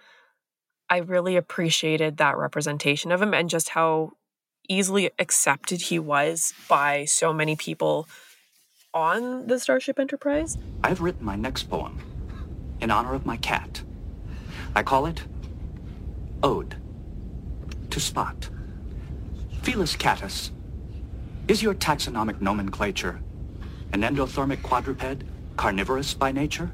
[0.88, 4.12] I really appreciated that representation of him and just how
[4.68, 8.06] easily accepted he was by so many people
[8.94, 10.56] on the Starship Enterprise.
[10.84, 11.98] I've written my next poem
[12.80, 13.82] in honor of my cat.
[14.74, 15.24] I call it
[16.42, 16.76] Ode
[17.90, 18.48] to Spot.
[19.62, 20.50] Felis catus,
[21.48, 23.20] is your taxonomic nomenclature
[23.92, 25.24] an endothermic quadruped,
[25.56, 26.70] carnivorous by nature?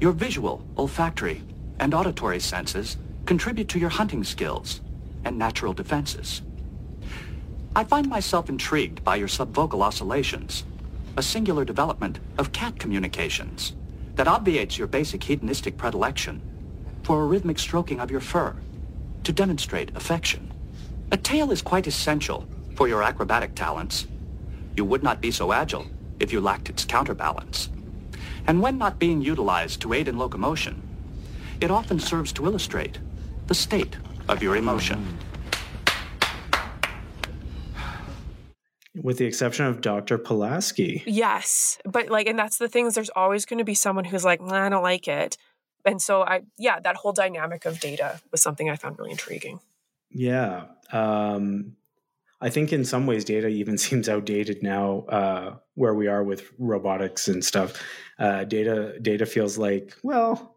[0.00, 1.42] Your visual, olfactory,
[1.78, 4.80] and auditory senses contribute to your hunting skills
[5.24, 6.40] and natural defenses.
[7.76, 10.64] I find myself intrigued by your subvocal oscillations,
[11.16, 13.74] a singular development of cat communications
[14.16, 16.42] that obviates your basic hedonistic predilection
[17.04, 18.56] for a rhythmic stroking of your fur
[19.22, 20.52] to demonstrate affection.
[21.12, 24.08] A tail is quite essential for your acrobatic talents.
[24.76, 25.86] You would not be so agile
[26.18, 27.68] if you lacked its counterbalance.
[28.48, 30.82] And when not being utilized to aid in locomotion,
[31.60, 32.98] it often serves to illustrate
[33.46, 33.96] the state
[34.28, 35.18] of your emotion.
[39.02, 40.18] With the exception of Dr.
[40.18, 41.02] Pulaski.
[41.06, 44.24] Yes, but like, and that's the thing is there's always going to be someone who's
[44.24, 45.36] like, nah, I don't like it.
[45.84, 49.60] And so I, yeah, that whole dynamic of data was something I found really intriguing.
[50.10, 50.64] Yeah.
[50.92, 51.76] Um,
[52.42, 56.50] I think in some ways data even seems outdated now uh, where we are with
[56.58, 57.82] robotics and stuff.
[58.18, 60.56] Uh, data data feels like, well,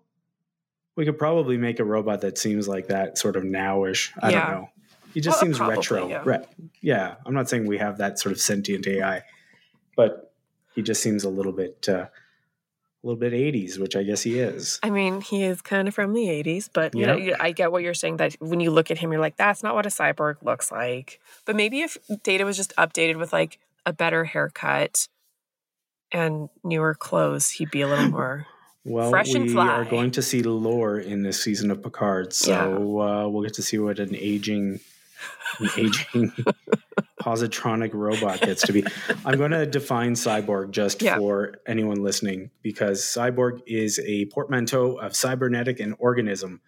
[0.96, 4.12] we could probably make a robot that seems like that sort of nowish.
[4.22, 4.42] I Yeah.
[4.42, 4.70] don't know.
[5.14, 6.08] He just Well, seems probably, retro.
[6.10, 6.22] yeah.
[6.26, 6.46] Re-
[6.82, 7.16] yeah.
[7.26, 9.24] I'm not saying we have that sort of sentient AI,
[9.96, 10.34] but
[10.76, 12.10] he just seems a little bit uh, a
[13.04, 14.80] little bit 80s, which I guess he is.
[14.82, 17.28] I mean, he is kind of from the 80s, but you know, Yep.
[17.28, 19.62] you- I get what you're saying that when you look at him, you're like, that's
[19.62, 21.20] not what a cyborg looks like.
[21.46, 25.08] But maybe if Data was just updated with like a better haircut
[26.12, 28.48] and newer clothes, he'd be a little more.
[28.86, 33.00] Well, Fresh and we are going to see lore in this season of Picard, so
[33.02, 34.82] uh, we'll get to see what an aging,
[35.60, 36.32] an aging
[37.22, 38.84] positronic robot gets to be.
[39.26, 41.18] I'm going to define cyborg just Yeah.
[41.18, 46.62] for anyone listening because cyborg is a portmanteau of cybernetic and organism.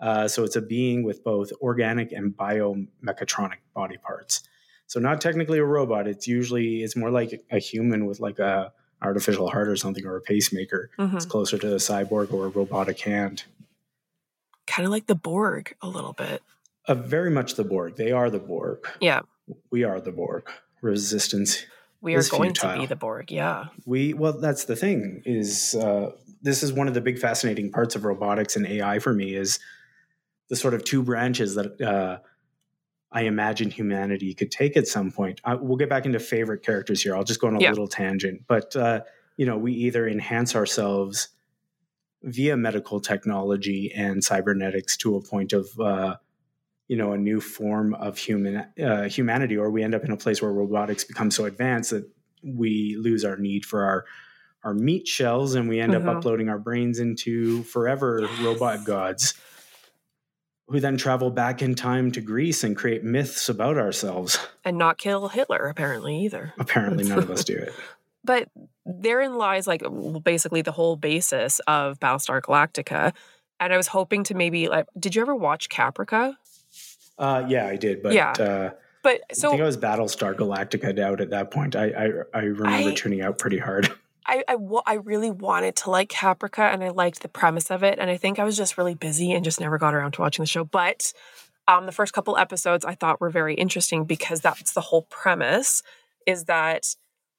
[0.00, 4.42] Uh, so it's a being with both organic and biomechatronic body parts.
[4.86, 6.08] So not technically a robot.
[6.08, 10.16] It's usually it's more like a human with like a artificial heart or something or
[10.16, 10.90] a pacemaker.
[10.98, 11.14] Mhm.
[11.14, 13.44] It's closer to a cyborg or a robotic hand.
[14.66, 16.42] kind of like the Borg a little bit.
[16.90, 17.94] Uh, very much the Borg.
[17.96, 18.84] They are the Borg.
[19.00, 19.20] Yeah,
[19.70, 20.50] We are the Borg.
[20.82, 21.64] Resistance.
[22.00, 23.30] we are going to be the Borg.
[23.30, 23.66] Yeah.
[23.86, 25.22] We well, that's the thing.
[25.24, 26.10] Is uh,
[26.42, 29.60] this is one of the big fascinating parts of robotics and AI for me is
[30.48, 32.18] the sort of two branches that uh,
[33.12, 35.40] I imagine humanity could take at some point.
[35.44, 37.14] I, we'll get back into favorite characters here.
[37.14, 37.68] I'll just go on a Yeah.
[37.70, 39.02] little tangent, but uh,
[39.36, 41.28] you know, we either enhance ourselves
[42.24, 46.16] via medical technology and cybernetics to a point of uh,
[46.90, 50.16] you know a new form of human uh, humanity, or we end up in a
[50.16, 52.04] place where robotics become so advanced that
[52.42, 54.04] we lose our need for our
[54.64, 56.08] our meat shells and we end Mhm.
[56.08, 59.34] up uploading our brains into forever robot gods
[60.68, 64.38] who then travel back in time to Greece and create myths about ourselves.
[64.64, 66.54] And not kill Hitler, apparently, either.
[66.58, 67.72] Apparently, none of us do it.
[68.22, 68.48] But
[68.84, 69.82] therein lies like
[70.22, 73.14] basically the whole basis of Battlestar Galactica.
[73.58, 76.36] And I was hoping to maybe like, did you ever watch Caprica?
[77.20, 78.32] Uh, yeah, I did, but Yeah.
[78.32, 78.70] uh,
[79.02, 81.76] But I think I was Battlestar Galactica out at that point.
[81.76, 82.04] I I,
[82.34, 83.92] I remember I- tuning out pretty hard.
[84.26, 84.56] I, I,
[84.86, 87.98] I really wanted to like Caprica and I liked the premise of it.
[87.98, 90.42] And I think I was just really busy and just never got around to watching
[90.42, 90.62] the show.
[90.62, 91.12] But
[91.66, 95.82] um, the first couple episodes I thought were very interesting because that's the whole premise
[96.26, 96.94] is that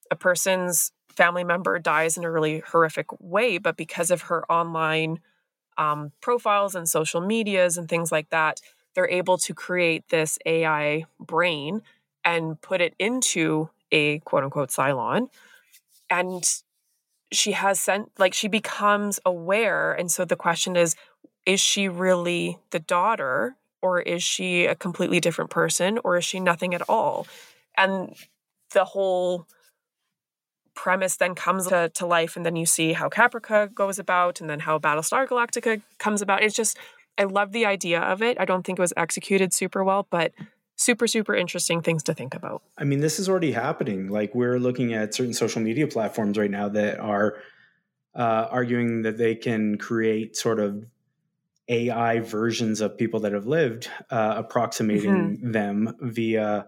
[0.10, 5.20] a person's family member dies in a really horrific way, but because of her online
[5.78, 8.60] um, profiles and social medias and things like that,
[8.96, 11.82] they're able to create this AI brain
[12.24, 15.28] and put it into a quote unquote Cylon.
[16.10, 16.44] And
[17.32, 19.94] she has sent, like, she becomes aware.
[19.94, 20.96] And so the question is
[21.46, 26.40] is she really the daughter or is she a completely different person or is she
[26.40, 27.26] nothing at all?
[27.76, 28.16] And
[28.74, 29.48] the whole
[30.76, 34.50] premise then comes to, to life and then you see how Caprica goes about and
[34.50, 36.44] then how Battlestar Galactica comes about.
[36.44, 36.78] It's just
[37.22, 38.40] I love the idea of it.
[38.40, 40.34] I don't think it was executed super well, but
[40.76, 42.64] super super interesting things to think about.
[42.80, 44.08] I mean, this is already happening.
[44.08, 47.38] Like we're looking at certain social media platforms right now that are
[48.16, 50.84] uh, arguing that they can create sort of
[51.70, 56.66] AI versions of people that have lived, uh, approximating them via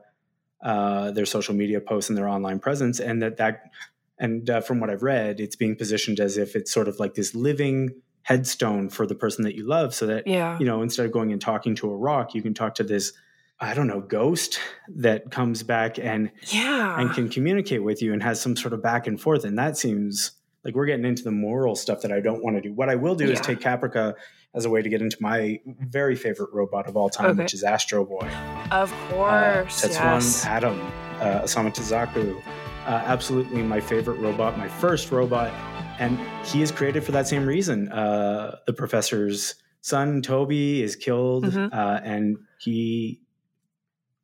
[0.61, 3.71] uh, their social media posts and their online presence, and that that
[4.19, 7.15] and uh, from what I've read, it's being positioned as if it's sort of like
[7.15, 10.57] this living headstone for the person that you love, so that Yeah.
[10.59, 13.13] you know instead of going and talking to a rock, you can talk to this.
[13.59, 14.59] I don't know, ghost
[14.95, 16.99] that comes back and Yeah.
[16.99, 19.45] and can communicate with you and has some sort of back and forth.
[19.45, 20.31] And that seems
[20.65, 22.73] like we're getting into the moral stuff that I don't want to do.
[22.73, 24.15] What I will do is take Caprica
[24.53, 27.43] as a way to get into my very favorite robot of all time, Okay.
[27.43, 28.27] which is Astro Boy.
[28.71, 29.85] of Uh, course.
[29.85, 30.81] Tetsuan one adam
[31.21, 32.41] uh, Tezuka.
[32.85, 35.51] Uh, absolutely my favorite robot, my first robot.
[35.99, 37.89] And he is created for that same reason.
[37.91, 41.73] Uh, the professor's son, Toby, is killed, Mhm.
[41.73, 43.21] uh, and he,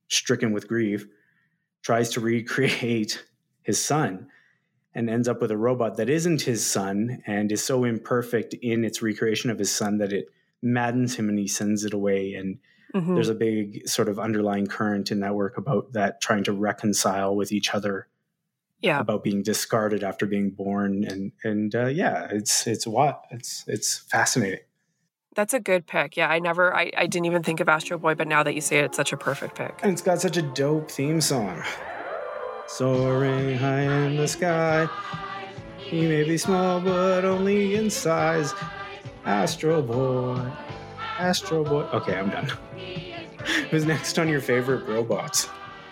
[0.07, 1.05] stricken with grief,
[1.83, 3.23] tries to recreate
[3.61, 4.27] his son
[4.95, 8.83] and ends up with a robot that isn't his son and is so imperfect in
[8.83, 10.25] its recreation of his son that it
[10.61, 12.33] maddens him and he sends it away.
[12.33, 12.57] And
[12.95, 13.13] Mhm.
[13.13, 17.35] there's a big sort of underlying current in that work about that trying to reconcile
[17.35, 18.07] with each other
[18.81, 18.99] yeah.
[18.99, 23.97] about being discarded after being born and and uh, yeah it's it's what it's it's
[23.97, 24.59] fascinating.
[25.35, 26.17] That's a good pick.
[26.17, 28.61] Yeah, I never, I, I didn't even think of Astro Boy, but now that you
[28.61, 29.79] say it, it's such a perfect pick.
[29.83, 31.63] and it's got such a dope theme song.
[32.67, 34.89] Soaring high in the sky.
[35.77, 38.53] He may be small but only in size.
[39.25, 40.51] Astro boy.
[41.17, 41.83] Astro boy.
[41.93, 42.51] Okay i'm done.
[43.69, 45.47] Who's next on your favorite robots?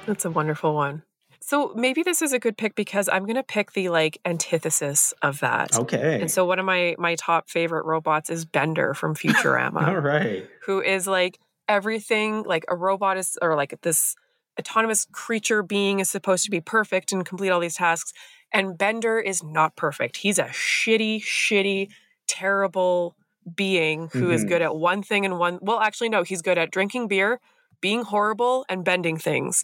[0.06, 1.04] That's a wonderful one.
[1.48, 5.14] So maybe this is a good pick because I'm going to pick the like antithesis
[5.22, 5.78] of that.
[5.80, 9.88] okay And so one of my my top favorite robots is Bender from Futurama.
[9.88, 14.16] all right who is like everything like a robot is or like this
[14.60, 18.12] autonomous creature being is supposed to be perfect and complete all these tasks
[18.52, 21.88] and bender is not perfect he's a shitty shitty
[22.28, 23.16] terrible
[23.56, 24.48] being who is Mhm.
[24.50, 27.40] good at one thing and one well actually no he's good at drinking beer
[27.80, 29.64] being horrible and bending things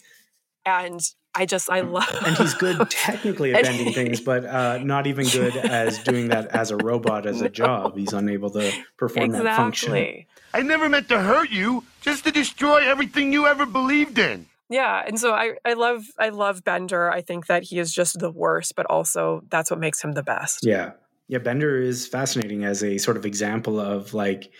[0.65, 1.01] and
[1.35, 5.27] i just i love and he's good technically at bending things, but uh, not even
[5.27, 7.97] good as doing that as a robot as a job.
[7.97, 10.25] He's unable to perform that function.
[10.53, 14.45] I never meant to hurt you, just to destroy everything you ever believed in.
[14.69, 17.11] Yeah, and so I I love I love Bender.
[17.11, 20.23] I think that he is just the worst, but also that's what makes him the
[20.23, 20.65] best.
[20.65, 20.91] Yeah,
[21.27, 21.39] yeah.
[21.39, 24.51] Bender is fascinating as a sort of example of like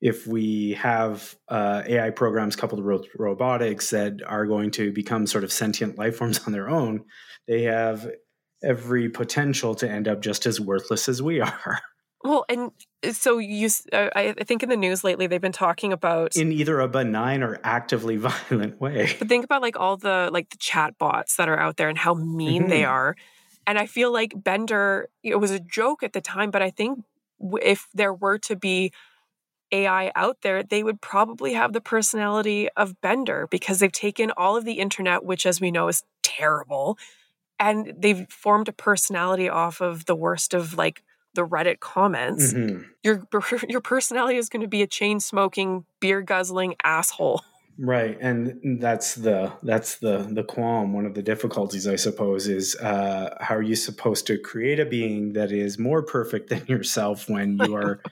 [0.00, 5.44] if we have uh, AI programs coupled with robotics that are going to become sort
[5.44, 7.04] of sentient life forms on their own,
[7.46, 8.08] they have
[8.62, 11.80] every potential to end up just as worthless as we are.
[12.22, 12.70] Well, and
[13.12, 16.36] so you, uh, I think in the news lately they've been talking about.
[16.36, 19.08] in either a benign or actively violent way.
[19.18, 21.96] but think about like all the like the chat bots that are out there and
[21.96, 22.88] how mean they Mhm.
[22.90, 23.16] are,
[23.66, 25.08] and I feel like Bender.
[25.22, 26.98] It was a joke at the time, but I think
[27.62, 28.92] if there were to be
[29.72, 34.56] AI out there, they would probably have the personality of Bender because they've taken all
[34.56, 36.98] of the internet, which, as we know, is terrible,
[37.58, 41.02] and they've formed a personality off of the worst of like
[41.34, 42.52] the Reddit comments.
[42.52, 42.86] Mhm.
[43.02, 43.26] Your
[43.68, 47.42] your personality is going to be a chain smoking, beer guzzling asshole.
[47.78, 50.92] Right, and that's the that's the the qualm.
[50.92, 54.84] One of the difficulties, I suppose, is uh, how are you supposed to create a
[54.84, 58.02] being that is more perfect than yourself when you are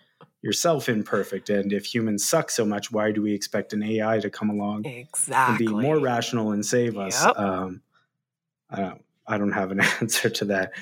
[0.42, 1.50] yourself imperfect?
[1.50, 4.86] And if humans suck so much, why do we expect an AI to come along
[4.86, 5.66] Exactly.
[5.66, 7.24] and be more rational and save us?
[7.24, 7.38] Yep.
[7.38, 7.82] Um,
[8.70, 10.72] I don't I don't have an answer to that.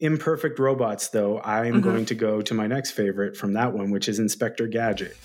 [0.00, 1.82] Imperfect robots, though, I'm Mhm.
[1.82, 5.16] going to go to my next favorite from that one, which is Inspector Gadget.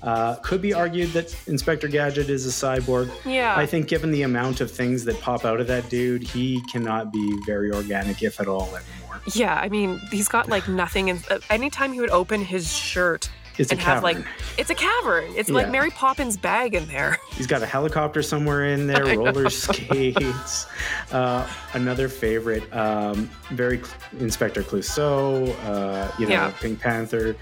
[0.00, 3.10] Uh, could be argued that Inspector Gadget is a cyborg.
[3.26, 3.54] Yeah.
[3.56, 7.12] I think given the amount of things that pop out of that dude, he cannot
[7.12, 9.01] be very organic, if at all, anymore.
[9.34, 11.08] Yeah, I mean, he's got like nothing.
[11.08, 14.18] In, uh, anytime he would open his shirt It's a and have like,
[14.58, 15.24] it's a cavern.
[15.36, 17.18] It's like Mary Poppins' bag in there.
[17.32, 20.66] He's got a helicopter somewhere in there, roller skates.
[21.12, 26.50] Uh, another favorite, um, very Cl- Inspector Clouseau, uh, you know, Yeah.
[26.58, 27.36] Pink Panther.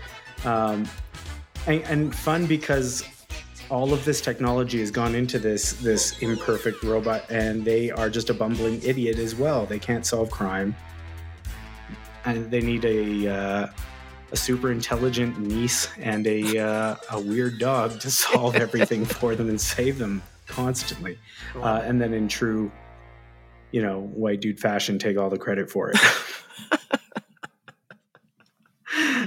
[0.44, 0.88] Um,
[1.68, 3.04] and, and fun because
[3.70, 8.28] all of this technology has gone into this this imperfect robot, and they are just
[8.28, 9.66] a bumbling idiot as well.
[9.66, 10.74] They can't solve crime,
[12.24, 13.66] and they need a uh,
[14.32, 19.48] a super intelligent niece and a uh, a weird dog to solve everything for them
[19.48, 21.18] and save them constantly.
[21.56, 22.70] Uh, and then in true,
[23.72, 25.98] you know, white dude fashion, take all the credit for it.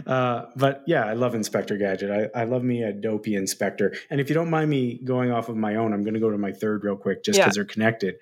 [0.06, 2.30] Uh, but yeah, I love Inspector Gadget.
[2.36, 3.94] I, I love me a dopey inspector.
[4.10, 6.30] And if you don't mind me going off of my own, I'm going to go
[6.30, 7.46] to my third real quick, just Yeah.
[7.46, 8.16] because they're connected,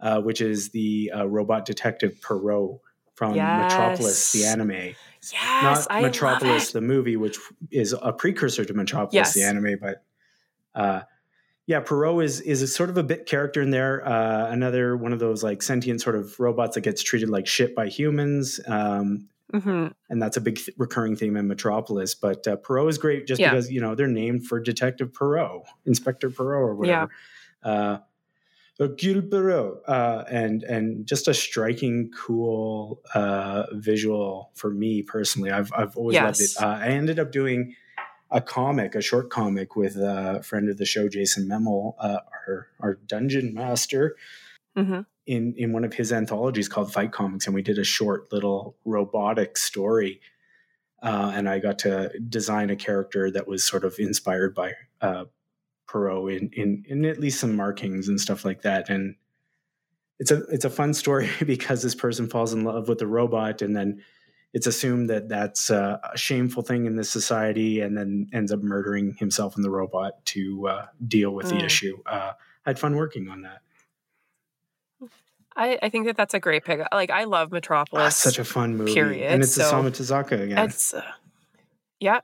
[0.00, 2.80] uh, which is the uh, robot detective Perot
[3.14, 3.72] from Yes.
[3.72, 4.70] Metropolis, the anime.
[4.70, 7.38] Yes, Not I Metropolis, the movie, which
[7.70, 9.78] is a precursor to Metropolis, the anime.
[9.80, 10.02] But
[10.74, 11.02] uh,
[11.66, 14.04] yeah, Perot is is a sort of a bit character in there.
[14.06, 17.74] Uh, another one of those like sentient sort of robots that gets treated like shit
[17.74, 18.58] by humans.
[18.66, 22.14] Um, hmm and that's a big th- recurring theme in Metropolis.
[22.14, 23.50] But uh, Perot is great just Yeah.
[23.50, 27.10] because you know they're named for Detective Poirot, Inspector Poirot, or whatever.
[27.62, 27.98] Uh,
[28.78, 35.50] Hercule uh, and and just a striking, cool uh, visual for me personally.
[35.50, 36.50] I've I've always loved it.
[36.60, 37.74] Uh, I ended up doing
[38.30, 42.68] a comic, a short comic with a friend of the show, Jason Memel, uh, our
[42.80, 44.16] our dungeon master
[44.76, 48.32] hmm in in one of his anthologies called Fight Comics, and we did a short
[48.32, 50.20] little robotic story.
[51.02, 55.24] Uh, and I got to design a character that was sort of inspired by uh,
[55.88, 58.88] Perot in, in in at least some markings and stuff like that.
[58.88, 59.16] And
[60.18, 63.62] it's a it's a fun story because this person falls in love with the robot,
[63.62, 64.02] and then
[64.54, 69.14] it's assumed that that's a shameful thing in this society, and then ends up murdering
[69.14, 71.64] himself and the robot to uh, deal with the Mm.
[71.64, 71.98] issue.
[72.06, 72.32] Uh,
[72.66, 73.60] I had fun working on that.
[75.54, 76.80] I, I think that that's a great pick.
[76.92, 78.16] Like, I love Ah, Metropolis.
[78.16, 80.58] such a fun movie, period, and it's so- Osamu Tezuka again.
[80.58, 81.02] It's uh,
[82.00, 82.20] yeah,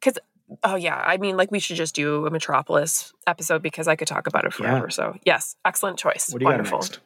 [0.00, 0.18] because
[0.64, 4.08] oh yeah, I mean, like we should just do a Metropolis episode because I could
[4.08, 4.66] talk about it Yeah.
[4.70, 4.90] forever.
[4.90, 6.30] So yes, excellent choice.
[6.30, 6.78] what do you Wonderful.
[6.78, 7.00] got next?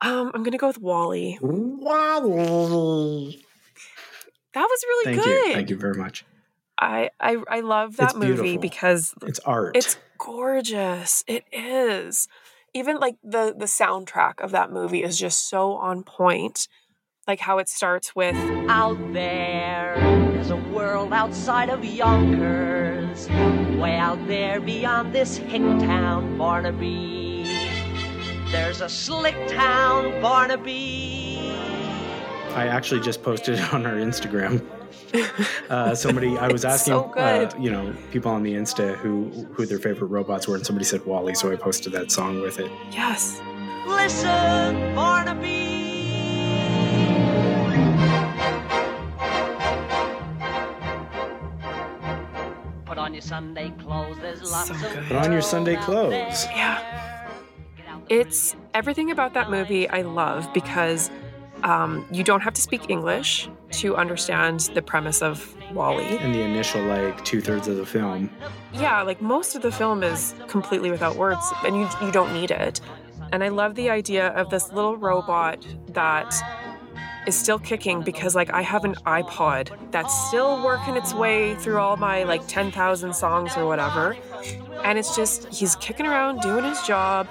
[0.00, 1.38] Um, I'm gonna go with WALL-E.
[1.40, 3.44] WALL-E.
[4.52, 5.46] That was really Thank good.
[5.48, 6.24] you, thank you very much.
[6.78, 8.60] I I I love that It's movie beautiful.
[8.60, 9.76] because It's art.
[9.76, 11.24] it's gorgeous.
[11.26, 12.28] It is.
[12.74, 16.68] Even like the the soundtrack of that movie is just so on point.
[17.26, 18.36] Like how it starts with
[18.68, 19.94] Out there,
[20.46, 23.30] there's a world outside of Yonkers.
[23.78, 27.70] Way out there beyond this hick town, Barnaby.
[28.50, 31.50] There's a slick town, Barnaby.
[32.54, 34.62] I actually just posted on our Instagram.
[35.70, 39.64] Uh, somebody, I was asking, so uh, you know, people on the Insta who who
[39.64, 42.70] their favorite robots were, and somebody said WALL-E, so I posted that song with it.
[42.90, 43.40] yes.
[43.86, 45.83] Listen, Barnaby.
[53.24, 54.18] Sunday clothes.
[54.20, 55.04] There's lots So of good.
[55.04, 56.44] Put on your Sunday clothes.
[56.46, 57.30] Yeah.
[57.76, 61.10] Get out the It's everything about that movie I love because
[61.62, 66.18] um, you don't have to speak English to understand the premise of WALL-E.
[66.18, 68.30] And the initial like two thirds of the film,
[68.74, 72.50] Yeah, like most of the film is completely without words, and you you don't need
[72.50, 72.80] it.
[73.32, 76.30] And I love the idea of this little robot that
[77.26, 81.78] is still kicking because like I have an iPod that's still working its way through
[81.78, 84.16] all my like 10,000 songs or whatever.
[84.84, 87.28] And it's just he's kicking around doing his job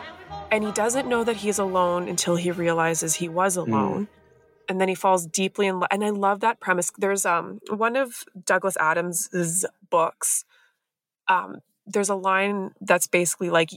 [0.52, 4.08] and he doesn't know that he's alone until he realizes he was alone.
[4.70, 5.90] And then he falls deeply in love.
[5.92, 6.92] And I love that premise.
[6.98, 10.46] There's um one of Douglas Adams's books
[11.28, 13.70] um, there's a line that's basically like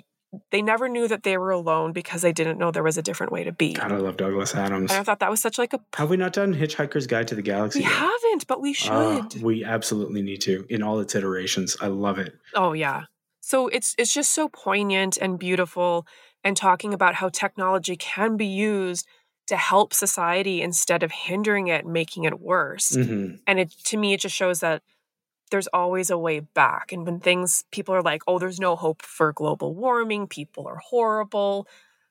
[0.51, 3.33] they never knew that they were alone because they didn't know there was a different
[3.33, 3.75] way to be.
[3.75, 4.91] God, I love Douglas Adams.
[4.91, 7.35] And I thought that was such like a Have we not done Hitchhiker's Guide to
[7.35, 7.79] the Galaxy?
[7.81, 7.93] we yet?
[7.93, 9.43] haven't, but we Ah, should.
[9.43, 11.77] we absolutely need to in all its iterations.
[11.81, 12.35] I love it.
[12.55, 13.05] oh yeah.
[13.41, 16.07] So it's it's just so poignant and beautiful
[16.43, 19.07] and talking about how technology can be used
[19.47, 22.95] to help society instead of hindering it making it worse.
[22.97, 24.83] hmm and it to me it just shows that
[25.51, 29.03] there's always a way back and when things people are like oh there's no hope
[29.03, 31.67] for global warming people are horrible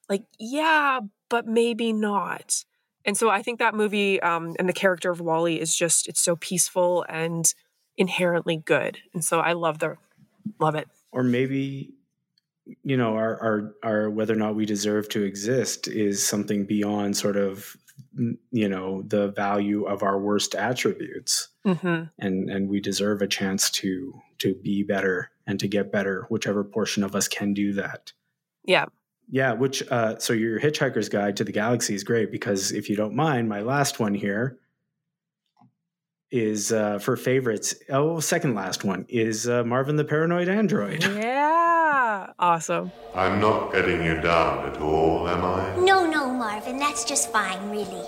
[0.10, 2.64] like yeah but maybe not
[3.04, 6.22] and so i think that movie um, and the character of WALL-E is just it's
[6.22, 7.54] so peaceful and
[7.98, 9.98] inherently good and so i love the
[10.60, 10.88] Love it.
[11.12, 11.94] or maybe
[12.84, 17.16] you know our our our whether or not we deserve to exist is something beyond
[17.16, 17.76] sort of
[18.52, 21.50] you know the value of our worst attributes.
[21.66, 26.26] Hmm and and we deserve a chance to to be better and to get better
[26.30, 28.14] whichever portion of us can do that.
[28.64, 28.86] Yeah.
[29.30, 32.96] yeah which uh so your hitchhiker's guide to the galaxy is great because if you
[32.96, 34.58] don't mind my last one here
[36.32, 37.76] is uh for favorites.
[37.90, 41.04] Oh second last one is uh, marvin the paranoid android.
[41.04, 41.65] Yeah.
[42.38, 42.92] Awesome.
[43.14, 45.76] I'm not getting you down at all, am I?
[45.78, 48.06] No, no, Marvin, that's just fine, really.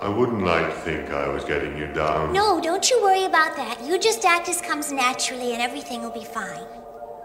[0.00, 2.32] I wouldn't like to think I was getting you down.
[2.32, 3.82] No, don't you worry about that.
[3.84, 6.66] You just act as comes naturally and everything will be fine.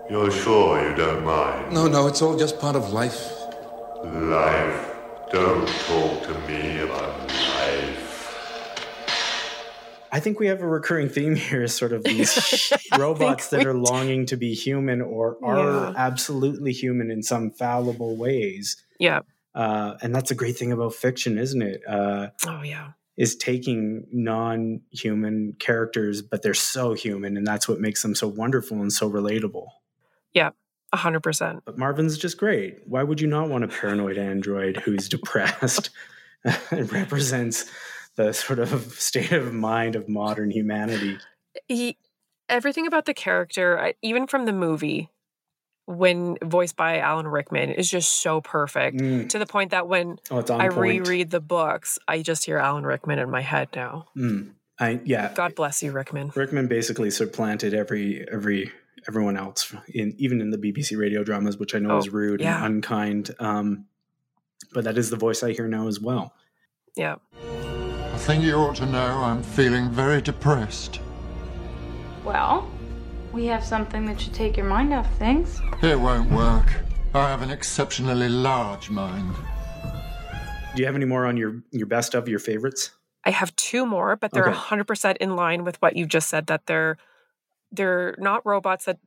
[0.10, 1.72] You're sure you don't mind?
[1.74, 3.32] No, no, it's all just part of life.
[4.04, 4.88] Life.
[5.32, 8.01] Don't talk to me about life.
[10.12, 13.74] I think we have a recurring theme here is sort of these robots that are
[13.74, 15.94] longing to be human or are Yeah.
[15.96, 18.76] absolutely human in some fallible ways.
[19.00, 19.22] Yeah.
[19.56, 21.82] Uh, and that's a great thing about fiction, isn't it?
[21.88, 22.92] Uh, Oh yeah.
[23.18, 28.82] is taking non-human characters, but they're so human, and that's what makes them so wonderful
[28.82, 29.68] and so relatable.
[30.34, 30.52] Yeah,
[30.94, 31.64] a hundred percent.
[31.66, 32.80] But Marvin's just great.
[32.86, 35.90] Why would you not want a paranoid android who's depressed?
[36.46, 37.70] it represents
[38.16, 41.18] the sort of state of mind of modern humanity.
[41.68, 41.98] He
[42.50, 45.10] everything about the character, even from the movie,
[45.86, 48.98] when voiced by Alan Rickman, is just so perfect.
[48.98, 49.30] Mm.
[49.30, 50.76] To the point that when Oh, I point.
[50.76, 54.08] reread the books, I just hear Alan Rickman in my head now.
[54.18, 54.52] Mm.
[54.80, 55.32] I yeah.
[55.34, 56.32] God bless you, Rickman.
[56.36, 58.72] Rickman basically supplanted every every
[59.08, 62.40] everyone else in even in the BBC radio dramas, which I know Oh, is rude
[62.42, 62.64] yeah.
[62.66, 63.32] and unkind.
[63.40, 63.86] Um,
[64.74, 66.34] but that is the voice I hear now as well.
[66.96, 67.16] Yeah.
[68.22, 71.00] I think you ought to know I'm feeling very depressed.
[72.24, 72.70] Well,
[73.34, 75.60] we have something that should take your mind off things.
[75.82, 76.68] It won't work.
[77.16, 79.34] I have an exceptionally large mind.
[80.76, 82.92] Do you have any more on your your best of your favorites?
[83.26, 84.56] I have two more, but they're Okay.
[84.56, 86.46] hundred percent in line with what you just said.
[86.46, 86.98] That they're
[87.72, 89.00] they're not robots that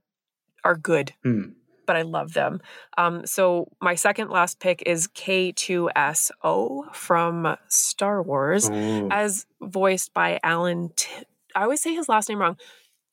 [0.64, 1.50] are good, Hmm.
[1.86, 2.60] But I love them.
[2.98, 9.08] Um, so my second last pick is K2SO from Star Wars, Oh.
[9.10, 10.90] as voiced by Alan.
[10.96, 11.08] T-
[11.54, 12.56] I always say his last name wrong.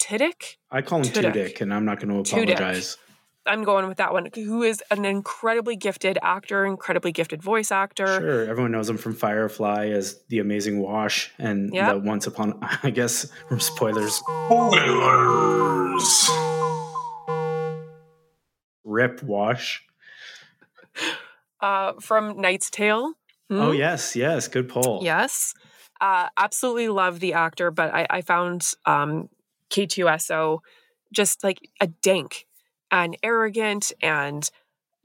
[0.01, 0.55] Tiddick.
[0.71, 1.33] I call him Tudyk.
[1.33, 2.53] Tudyk, and I'm not going to Tudyk.
[2.55, 2.97] apologize.
[3.45, 4.29] I'm going with that one.
[4.35, 8.05] Who is an incredibly gifted actor, incredibly gifted voice actor.
[8.05, 11.91] Sure, everyone knows him from Firefly as the Amazing Wash and Yep.
[11.93, 12.59] the Once Upon.
[12.83, 14.13] I guess from spoilers.
[14.47, 16.29] Spoilers!
[18.83, 19.83] Rip Wash.
[21.59, 23.13] Uh, from Knight's Tale.
[23.51, 23.77] Oh Hmm?
[23.77, 25.01] yes, yes, good poll.
[25.03, 25.53] Yes.
[25.99, 29.29] Uh, absolutely love the actor, but I, I found um,
[29.69, 30.59] K2SO
[31.13, 32.47] just like a dink
[32.89, 34.49] and arrogant and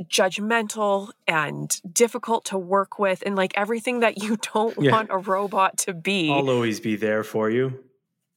[0.04, 4.92] judgmental and difficult to work with and like everything that you don't Yeah.
[4.92, 6.30] want a robot to be.
[6.30, 7.84] I'll always be there for you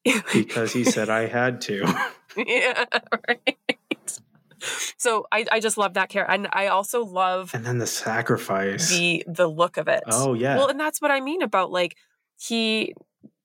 [0.34, 1.86] because he said I had to.
[2.38, 2.86] yeah,
[3.28, 3.79] right.
[4.98, 6.30] So I, I just love that care.
[6.30, 8.90] And I also love And then the sacrifice.
[8.90, 10.04] the the look of it.
[10.08, 10.58] Oh, yeah.
[10.58, 11.96] Well, and that's what I mean about like
[12.38, 12.94] he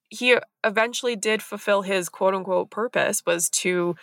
[0.08, 3.94] he eventually did fulfill his quote unquote purpose was to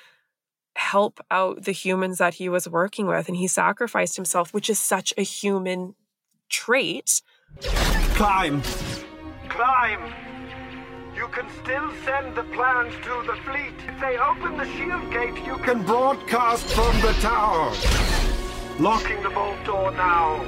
[0.78, 4.80] help out the humans that he was working with and he sacrificed himself, which is
[4.80, 5.96] such a human
[6.50, 7.22] trait.
[8.16, 8.62] Climb!
[9.50, 10.14] Climb!
[11.22, 13.76] You can still send the plans to the fleet.
[13.88, 17.72] If they open the shield gate, you can broadcast from the tower.
[18.80, 20.44] Locking the vault door now.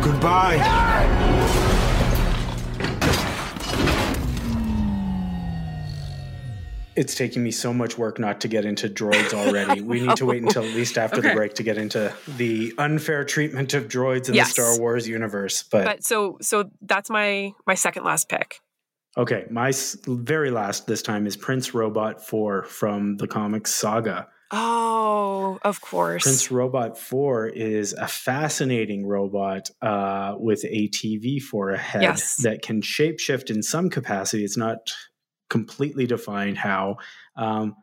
[0.00, 0.56] Goodbye.
[6.96, 9.80] It's taking me so much work not to get into droids already.
[9.86, 13.22] We need to wait until at least after the break to get into the unfair
[13.22, 14.48] treatment of droids in Yes.
[14.54, 15.62] the Star Wars universe.
[15.62, 18.62] But, But so so that's my my second last pick.
[19.16, 24.28] Okay, my s- very last this time is Prince Robot 4 from the comics Saga.
[24.52, 26.22] Oh, of course.
[26.22, 32.36] Prince Robot 4 is a fascinating robot uh, with a TV for a head Yes.
[32.42, 34.44] that can shapeshift in some capacity.
[34.44, 34.92] It's not
[35.50, 36.96] completely defined how,
[37.36, 37.74] um,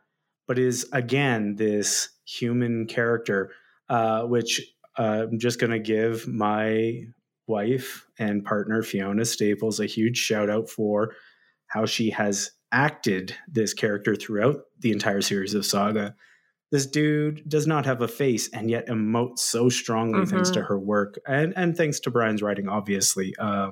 [0.46, 3.50] but is again this human character,
[3.90, 4.60] uh, which
[4.98, 7.02] uh, I'm just going to give my
[7.46, 11.12] wife and partner Fiona Staples a huge shout out for
[11.74, 16.14] how she has acted this character throughout the entire series of Saga
[16.72, 20.66] this dude does not have a face and yet emotes so strongly thanks to Mhm.
[20.66, 23.32] her work and and thanks to Brian's writing, obviously.
[23.38, 23.70] Uh,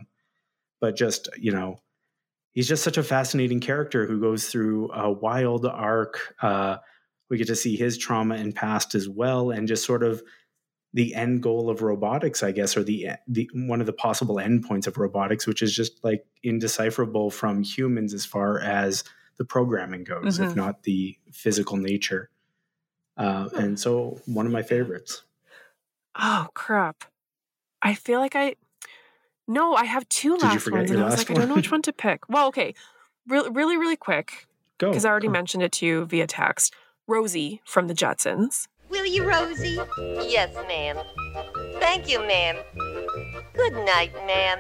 [0.81, 1.81] but just you know,
[2.53, 6.77] he's just such a fascinating character who goes through a wild arc, uh,
[7.29, 10.23] we get to see his trauma and past as well, and just sort of
[10.95, 14.86] the end goal of robotics, I guess, or the the one of the possible endpoints
[14.86, 19.05] of robotics, which is just like indecipherable from humans as far as
[19.38, 20.57] the programming goes, if Mhm.
[20.57, 22.28] not the physical nature.
[23.16, 25.22] Uh, and so, one of my favorites.
[26.14, 27.05] Oh crap!
[27.80, 28.57] I feel like I.
[29.49, 31.40] No, I have two Did last forget ones, your and I was last like, I
[31.40, 32.28] don't know which one to pick.
[32.28, 32.74] Well, okay,
[33.26, 34.47] really, really, really quick
[34.78, 34.90] Go.
[34.90, 35.32] because I already go.
[35.32, 36.74] mentioned it to you via text.
[37.09, 38.68] Rosie from the Jetsons.
[38.93, 39.78] Will you, Rosie?
[40.28, 40.97] Yes, ma'am.
[41.80, 42.57] Thank you, ma'am.
[43.55, 44.59] Good night, ma'am.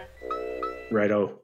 [0.90, 1.38] Righto.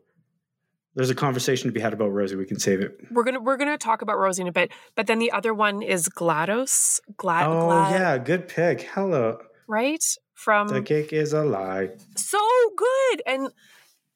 [0.95, 2.35] There's a conversation to be had about Rosie.
[2.35, 2.99] We can save it.
[3.13, 5.81] We're gonna we're gonna talk about Rosie in a bit, but then the other one
[5.83, 6.99] is GLaDOS.
[7.17, 8.81] Glad, oh Glad, yeah, good pick.
[8.83, 9.39] Hello.
[9.69, 10.03] right
[10.35, 11.91] from The cake is a lie.
[12.17, 12.39] so
[12.77, 13.49] good and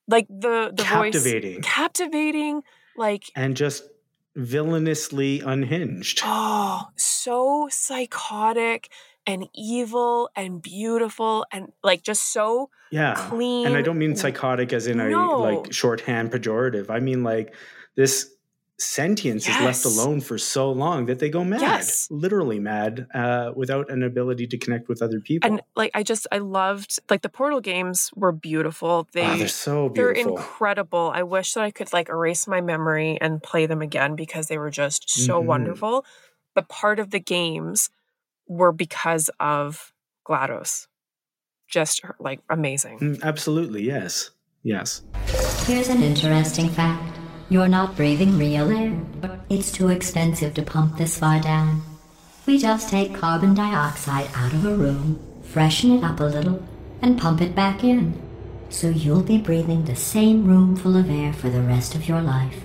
[0.09, 1.55] like the the Captivating.
[1.57, 2.63] voice captivating
[2.97, 3.85] like And just
[4.37, 6.21] villainously unhinged.
[6.25, 8.91] oh so psychotic
[9.27, 13.15] and evil and beautiful and like just so Yeah.
[13.15, 16.91] clean And I don't mean psychotic as in a like shorthand pejorative.
[16.91, 17.55] I mean like
[17.95, 18.35] this
[18.83, 21.61] sentience is left alone for so long that they go mad.
[21.61, 22.09] Yes.
[22.11, 25.49] Literally mad, uh, without an ability to connect with other people.
[25.51, 29.09] and like I just I loved like the Portal games were beautiful.
[29.13, 29.95] They oh, they're so beautiful.
[29.95, 31.11] they're incredible.
[31.15, 34.59] I wish that I could like erase my memory and play them again because they
[34.59, 35.47] were just so Mhm.
[35.47, 36.05] wonderful.
[36.55, 37.91] But part of the games
[38.47, 39.93] were because of
[40.29, 40.87] GLaDOS.
[41.69, 42.99] Just like amazing.
[42.99, 44.31] Mm, absolutely, yes.
[44.63, 45.03] Yes.
[45.67, 47.12] Here's an interesting fact.
[47.53, 48.99] You're not breathing real air.
[49.51, 51.83] It's too expensive to pump this far down.
[52.47, 56.67] We just take carbon dioxide out of a room, freshen it up a little,
[57.03, 58.19] and pump it back in.
[58.71, 62.23] So you'll be breathing the same room full of air for the rest of your
[62.23, 62.65] life.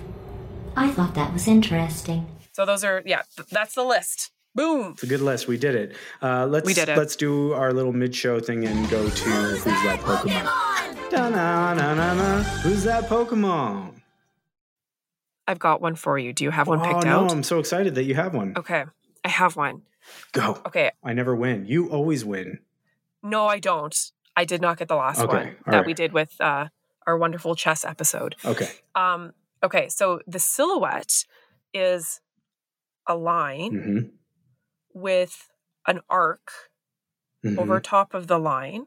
[0.74, 2.26] I thought that was interesting.
[2.52, 4.30] So those are yeah, th- that's the list.
[4.54, 4.92] Boom.
[4.92, 5.46] It's a good list.
[5.48, 5.96] We did it.
[6.22, 6.96] Uh, let's We did it.
[6.96, 11.10] let's do our little mid-show thing and go to who's that Pokemon?
[11.10, 12.42] Da-na-na-na-na.
[12.62, 13.97] Who's that Pokemon?
[15.48, 16.32] I've got one for you.
[16.32, 17.32] Do you have one oh picked no, out?
[17.32, 18.52] I'm so excited that you have one.
[18.56, 18.84] Okay.
[19.24, 19.82] I have one.
[20.32, 20.60] Go.
[20.66, 20.90] Okay.
[21.02, 21.66] I never win.
[21.66, 22.60] You always win.
[23.22, 23.96] No, I don't.
[24.36, 25.86] I did not get the last Okay, one all that right.
[25.86, 26.68] we did with uh,
[27.06, 28.36] our wonderful chess episode.
[28.44, 28.68] Okay.
[28.94, 29.32] Um,
[29.64, 31.24] okay, so the silhouette
[31.74, 32.20] is
[33.08, 33.98] a line hmm
[34.94, 35.48] with
[35.86, 36.50] an arc
[37.44, 37.58] Mm-hmm.
[37.60, 38.86] over top of the line.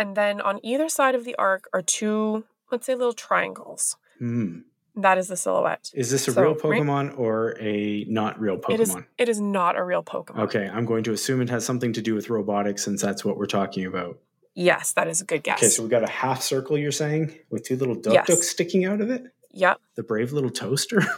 [0.00, 3.96] And then on either side of the arc are two, let's say, little triangles.
[4.18, 4.58] Hmm.
[5.00, 5.90] That is the silhouette.
[5.94, 8.70] Is this a So, real right- Pokemon or a not real Pokemon?
[8.74, 8.96] It is.
[9.18, 10.40] It is not a real Pokemon.
[10.44, 13.36] Okay, I'm going to assume it has something to do with robotics since that's what
[13.36, 14.18] we're talking about.
[14.54, 15.58] Yes, that is a good guess.
[15.60, 18.26] Okay, so we got a half circle you're saying with two little duck Yes.
[18.26, 19.22] ducks sticking out of it?
[19.52, 19.80] Yep.
[19.94, 21.02] The brave little toaster?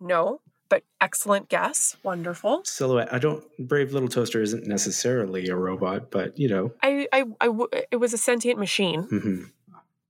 [0.00, 1.96] No, but excellent guess.
[2.02, 2.62] Wonderful.
[2.64, 3.12] Silhouette.
[3.14, 6.72] I don't brave little toaster isn't necessarily a robot, but you know.
[6.82, 9.02] I, I, I w- it was a sentient machine.
[9.04, 9.42] hmm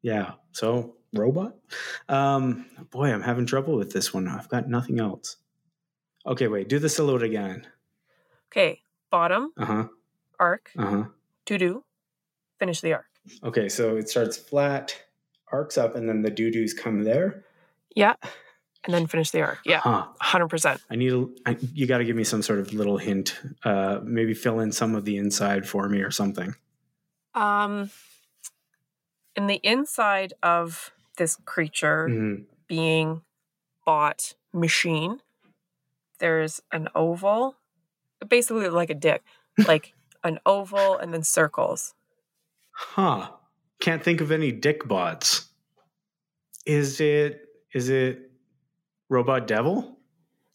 [0.01, 0.33] Yeah.
[0.53, 1.55] So robot?
[2.09, 4.29] Um boy, I'm having trouble with this one.
[4.29, 5.37] I've got nothing else.
[6.27, 7.67] Okay, wait, do the silhouette again.
[8.51, 9.89] Okay, bottom Uh-huh.
[10.39, 11.05] arc, Uh-huh.
[11.47, 11.85] doo doo,
[12.59, 13.07] finish the arc.
[13.43, 14.97] Okay, so it starts flat,
[15.51, 17.45] arcs up, and then the doo-doos come there.
[17.95, 18.15] Yeah,
[18.85, 19.59] and then finish the arc.
[19.65, 20.09] Yeah, Huh.
[20.21, 20.81] hundred percent.
[20.91, 23.41] I need a, I, you got to give me some sort of little hint.
[23.65, 26.55] Uh, maybe fill in some of the inside for me or something.
[27.35, 27.91] Um,
[29.37, 30.91] in the inside of
[31.23, 32.45] this creature Mhm.
[32.67, 33.23] being
[33.87, 35.21] bought machine,
[36.19, 37.57] there's an oval,
[38.29, 39.23] basically like a dick,
[39.69, 39.95] like
[40.25, 41.95] an oval and then circles.
[42.73, 43.31] Huh.
[43.81, 45.49] Can't think of any dick bots.
[46.67, 48.31] Is it is it
[49.09, 49.99] Robot Devil?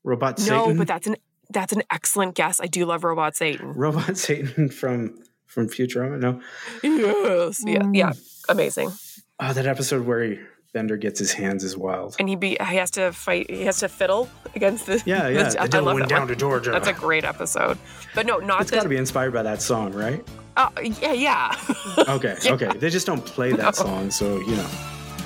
[0.03, 0.55] Robot Satan?
[0.57, 1.15] No, but that's an
[1.49, 2.59] that's an excellent guess.
[2.59, 3.73] I do love Robot Satan.
[3.73, 6.19] Robot Satan from from Futurama?
[6.19, 6.41] No.
[6.83, 8.13] Yes, yeah, yeah,
[8.49, 8.91] amazing.
[9.39, 10.39] Oh, that episode where he,
[10.73, 12.15] Bender gets his hands is wild.
[12.19, 13.49] And he be he has to fight.
[13.49, 15.43] He has to fiddle against the Yeah, yeah.
[15.43, 16.27] The, The I devil went down one.
[16.27, 16.71] to Georgia.
[16.71, 17.77] That's a great episode.
[18.13, 20.23] But no, not It's got to be inspired by that song, right?
[20.57, 21.55] Oh, yeah, yeah.
[22.09, 22.53] Okay, Yeah.
[22.53, 22.71] okay.
[22.77, 24.69] They just don't play that song, so you know,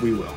[0.01, 0.33] we will.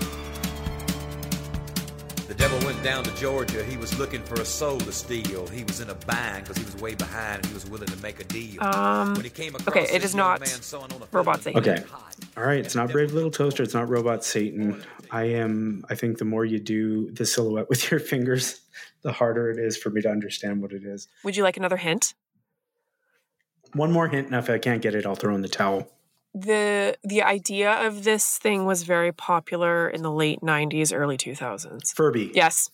[2.35, 3.63] The devil went down to Georgia.
[3.63, 5.47] He was looking for a soul to steal.
[5.47, 7.97] He was in a bind because he was way behind and he was willing to
[7.99, 8.61] make a deal.
[8.61, 9.15] Um.
[9.15, 11.61] When he came across Okay, it this is young not man on a Robot Satan.
[11.61, 11.85] Okay.
[12.37, 12.59] All right.
[12.59, 13.63] It's not Brave Little Toaster.
[13.63, 14.83] It's not Robot Satan.
[15.13, 18.61] I am, I think the more you do the silhouette with your fingers,
[19.03, 21.07] the harder it is for me to understand what it is.
[21.23, 22.15] Would you like another hint?
[23.75, 25.89] One more hint, and if I can't get it, I'll throw in the towel.
[26.35, 31.93] The The idea of this thing was very popular in the late '90s, early 2000s.
[31.95, 32.33] Furby.
[32.35, 32.71] Yes,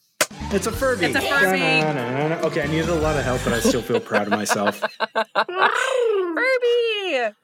[0.53, 1.07] It's a Furby.
[1.07, 2.43] It's a Furby.
[2.47, 4.83] Okay, I needed a lot of help, but I still feel proud of myself.
[5.47, 7.35] Furby.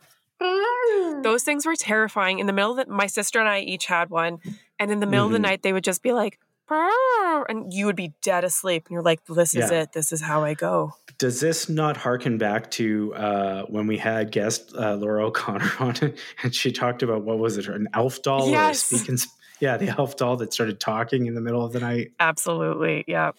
[1.23, 2.39] Those things were terrifying.
[2.39, 4.39] In the middle of the, my sister and I each had one,
[4.79, 5.43] and in the middle of the Mhm.
[5.43, 6.39] night they would just be like,
[6.69, 9.83] and you would be dead asleep, and you're like, "This is Yeah.
[9.83, 9.93] it.
[9.93, 14.31] This is how I go." Does this not harken back to uh, when we had
[14.31, 18.51] guest uh, Laura O'Connor on and she talked about what was it, an elf doll
[18.51, 18.93] Yes.
[18.93, 19.19] or a speaking?
[19.61, 22.12] Yeah, the elf doll that started talking in the middle of the night.
[22.21, 23.31] Absolutely, yeah.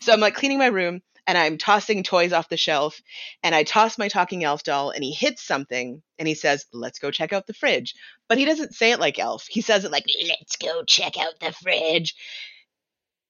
[0.00, 3.00] So I'm like cleaning my room and I'm tossing toys off the shelf
[3.42, 6.98] and I toss my talking elf doll and he hits something and he says, Let's
[6.98, 7.94] go check out the fridge.
[8.28, 9.46] But he doesn't say it like elf.
[9.48, 12.14] He says it like, Let's go check out the fridge.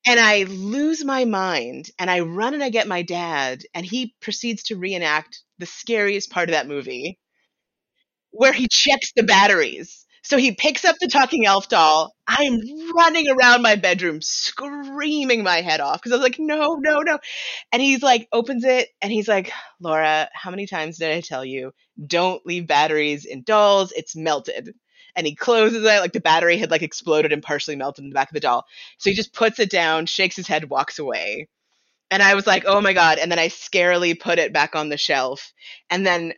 [0.07, 4.15] And I lose my mind and I run and I get my dad and he
[4.21, 7.19] proceeds to reenact the scariest part of that movie
[8.31, 10.05] where he checks the batteries.
[10.23, 12.15] So he picks up the talking elf doll.
[12.27, 12.59] I'm
[12.97, 17.19] running around my bedroom screaming my head off because I was like, no, no, no.
[17.73, 21.45] And he's like, opens it and he's like, Laura, how many times did I tell
[21.45, 21.73] you
[22.07, 23.93] don't leave batteries in dolls?
[23.93, 24.75] It's melted.
[25.17, 28.15] And he closes it, like the battery had like exploded and partially melted in the
[28.15, 28.65] back of the doll.
[28.99, 31.49] So he just puts it down, shakes his head, walks away.
[32.11, 33.19] And I was like, oh my God.
[33.19, 35.53] And then I scarily put it back on the shelf.
[35.91, 36.35] And then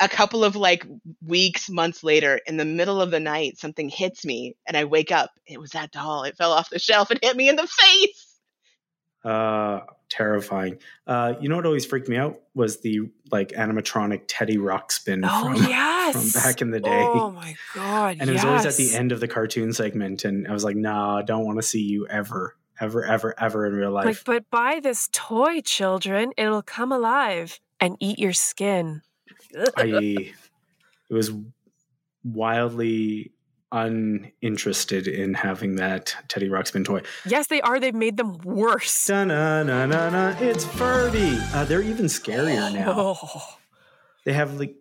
[0.00, 0.86] a couple of like
[1.24, 5.12] weeks, months later, in the middle of the night, something hits me and I wake
[5.12, 5.30] up.
[5.46, 6.24] It was that doll.
[6.24, 8.38] It fell off the shelf and hit me in the face.
[9.24, 9.80] Uh,
[10.10, 10.78] terrifying.
[11.06, 13.00] Uh, you know what always freaked me out was the
[13.30, 17.08] like animatronic Teddy Ruxpin Oh from, yes, from back in the day.
[17.12, 18.18] Oh my god!
[18.20, 20.76] and it was always at the end of the cartoon segment, and I was like,
[20.76, 24.24] "Nah, I don't want to see you ever, ever, ever, ever in real life." Like,
[24.24, 26.32] but buy this toy, children.
[26.36, 29.02] It'll come alive and eat your skin.
[29.76, 29.84] I
[31.10, 31.32] it was
[32.24, 33.32] wildly
[33.72, 37.02] uninterested in having that Teddy Ruxpin toy.
[37.26, 37.78] yes, they are.
[37.80, 39.06] They've made them worse.
[39.06, 41.38] Da-na-na-na-na, it's Furby.
[41.54, 42.94] Uh, they're even scarier now.
[42.96, 43.42] Oh.
[44.24, 44.74] They have like,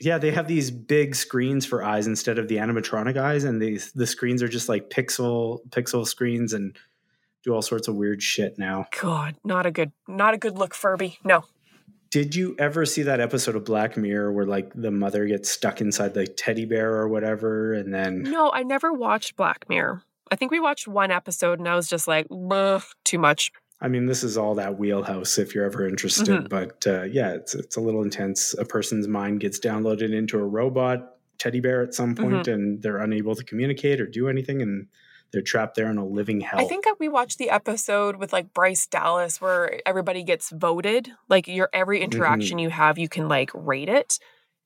[0.00, 3.92] yeah, they have these big screens for eyes instead of the animatronic eyes, and these
[3.92, 6.76] the screens are just like pixel pixel screens and
[7.44, 8.86] do all sorts of weird shit now.
[9.00, 11.18] God, not a good, not a good look, Furby.
[11.24, 11.44] No.
[12.10, 15.80] Did you ever see that episode of Black Mirror where like the mother gets stuck
[15.80, 20.02] inside the teddy bear or whatever, and then No, I never watched Black Mirror.
[20.32, 23.52] I think we watched one episode and I was just like, "Ugh, too much.
[23.80, 26.28] I mean, this is all that wheelhouse if you're ever interested.
[26.28, 26.48] Mhm.
[26.48, 28.54] But uh, yeah, it's it's a little intense.
[28.58, 32.52] A person's mind gets downloaded into a robot teddy bear at some point, Mhm.
[32.52, 34.88] and they're unable to communicate or do anything, and
[35.32, 36.60] they're trapped there in a living hell.
[36.60, 41.10] I think that we watched the episode with like Bryce Dallas where everybody gets voted.
[41.28, 44.18] Like your every interaction you have, you can like rate it.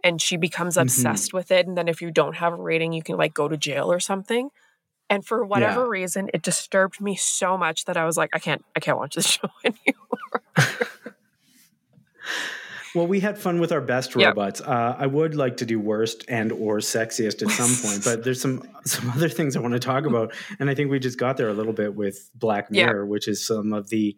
[0.02, 0.82] And she becomes Mhm.
[0.82, 1.66] obsessed with it.
[1.66, 4.00] And then if you don't have a rating, you can like go to jail or
[4.00, 4.50] something.
[5.10, 5.88] And for whatever Yeah.
[6.00, 9.14] reason, it disturbed me so much that I was like, I can't, I can't watch
[9.16, 10.42] this show anymore.
[12.94, 14.26] Well, we had fun with our best Yep.
[14.36, 14.60] robots.
[14.60, 18.40] Uh, I would like to do worst and or sexiest at some point, but there's
[18.40, 21.36] some some other things I want to talk about, and I think we just got
[21.36, 22.86] there a little bit with Black Yeah.
[22.86, 24.16] Mirror, which is some of the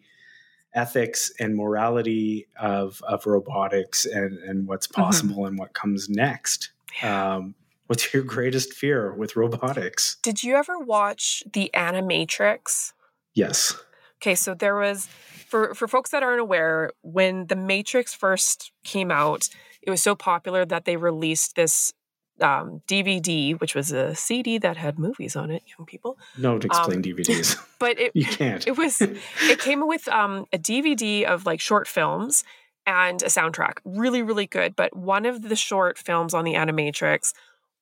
[0.74, 5.02] ethics and morality of of robotics and and what's Mm-hmm.
[5.02, 6.70] possible and what comes next.
[7.02, 7.54] Um,
[7.86, 10.16] what's your greatest fear with robotics?
[10.22, 12.92] Did you ever watch The Animatrix?
[13.34, 13.74] Yes.
[14.20, 15.08] Okay, so there was
[15.46, 19.48] for for folks that aren't aware, when The Matrix first came out,
[19.82, 21.92] it was so popular that they released this
[22.40, 25.62] um, DVD, which was a CD that had movies on it.
[25.78, 27.56] Young people, Don't explain Um, DVDs.
[27.78, 28.66] but it You can't.
[28.66, 32.44] It was it came with um, a DVD of like short films
[32.86, 33.78] and a soundtrack.
[33.84, 34.76] Really, really good.
[34.76, 37.32] But one of the short films on the Animatrix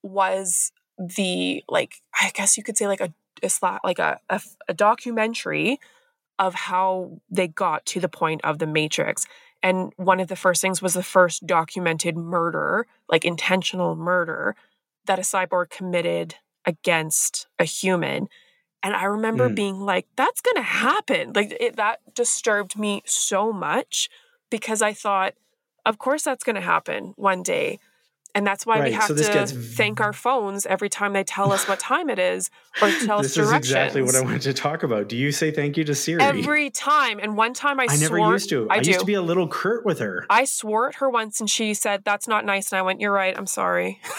[0.02, 3.12] was the like I guess you could say like a,
[3.42, 5.80] a like a, a a documentary
[6.38, 9.26] of how they got to the point of the Matrix.
[9.62, 14.56] And one of the first things was the first documented murder, like intentional murder,
[15.06, 18.28] that a cyborg committed against a human.
[18.82, 19.54] And I remember Mm.
[19.54, 21.32] being like, that's going to happen.
[21.34, 24.10] Like, it, that disturbed me so much
[24.50, 25.34] because I thought,
[25.86, 27.78] of course, that's going to happen one day.
[28.34, 31.52] And that's why we have so to gets- thank our phones every time they tell
[31.52, 32.50] us what time it is
[32.82, 35.08] or tell us This is exactly what I wanted to talk about.
[35.08, 36.20] Do you say thank you to Siri?
[36.20, 37.20] Every time.
[37.20, 38.68] And one time I, I never used to.
[38.68, 38.88] I, I, do.
[38.90, 40.26] used to be a little curt with her.
[40.28, 42.72] I swore at her once and she said, That's not nice.
[42.72, 43.36] And I went, You're right.
[43.36, 44.00] I'm sorry.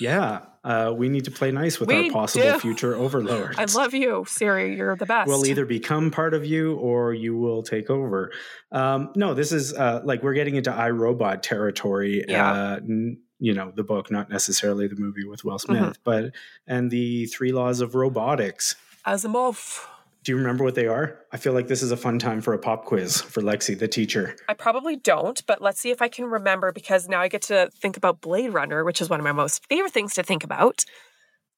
[0.00, 2.58] Yeah, uh, we need to play nice with We our possible do.
[2.58, 3.56] future overlords.
[3.58, 4.76] I love you, Siri.
[4.76, 5.28] You're the best.
[5.28, 8.30] We'll either become part of you or you will take over.
[8.72, 12.24] Um, no, this is uh, like we're getting into iRobot territory.
[12.28, 12.52] Yeah.
[12.52, 15.96] Uh, n- you know, the book, not necessarily the movie with Will Smith, Mhm.
[16.04, 16.32] but
[16.66, 18.74] and the three laws of robotics.
[19.06, 19.84] Asimov.
[20.24, 21.20] Do you remember what they are?
[21.32, 23.86] I feel like this is a fun time for a pop quiz for Lexi, the
[23.86, 24.34] teacher.
[24.48, 27.70] I probably don't, but let's see if I can remember because now I get to
[27.80, 30.84] think about Blade Runner, which is one of my most favorite things to think about.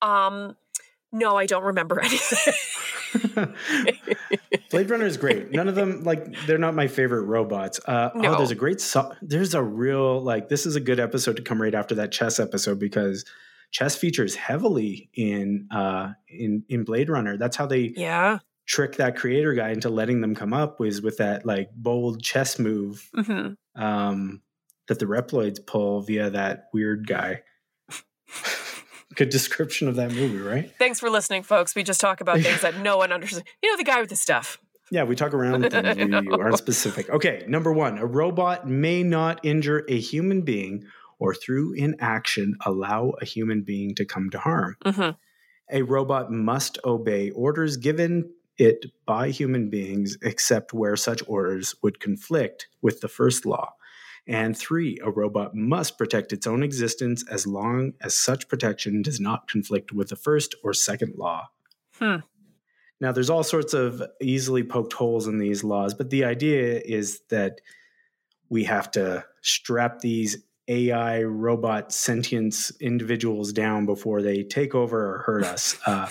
[0.03, 0.57] Um,
[1.13, 2.53] no, I don't remember anything.
[4.71, 5.51] Blade Runner is great.
[5.51, 7.81] None of them like they're not my favorite robots.
[7.87, 8.35] Uh, No.
[8.35, 8.81] Oh, there's a great.
[8.81, 12.13] So- there's a real like this is a good episode to come right after that
[12.13, 13.25] chess episode because
[13.71, 17.37] chess features heavily in uh in in Blade Runner.
[17.37, 18.39] That's how they yeah.
[18.67, 22.59] trick that creator guy into letting them come up was with that like bold chess
[22.59, 24.43] move hmm um
[24.89, 27.43] that the Reploids pull via that weird guy.
[29.19, 30.73] good description of that movie, right?
[30.79, 31.75] Thanks for listening, folks.
[31.75, 33.45] We just talk about things that no one understands.
[33.63, 34.59] You know, the guy with the stuff.
[34.93, 35.97] Yeah, we talk around things.
[35.97, 37.11] We aren't specific.
[37.19, 40.85] Okay, number one, a robot may not injure a human being
[41.19, 44.77] or through inaction allow a human being to come to harm.
[44.87, 45.11] hmm
[45.73, 51.99] A robot must obey orders given it by human beings, except where such orders would
[51.99, 53.75] conflict with the first law.
[54.29, 59.19] And three, a robot must protect its own existence as long as such protection does
[59.19, 61.49] not conflict with the first or second law.
[61.95, 62.17] Hmm.
[63.01, 67.21] Now, there's all sorts of easily poked holes in these laws, but the idea is
[67.31, 67.63] that
[68.51, 70.37] we have to strap these
[70.69, 76.09] AI robot sentience individuals down before they take over or hurt us uh,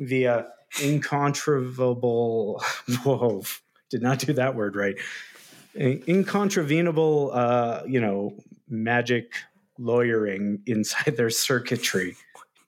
[0.00, 0.48] via
[0.82, 2.62] incontrovertible.
[3.04, 3.42] Whoa,
[3.90, 4.96] did not do that word right.
[5.76, 8.34] Incontravenable, uh, you know,
[8.68, 9.34] magic
[9.78, 12.16] lawyering inside their circuitry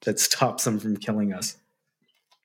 [0.02, 1.56] that stops them from killing us.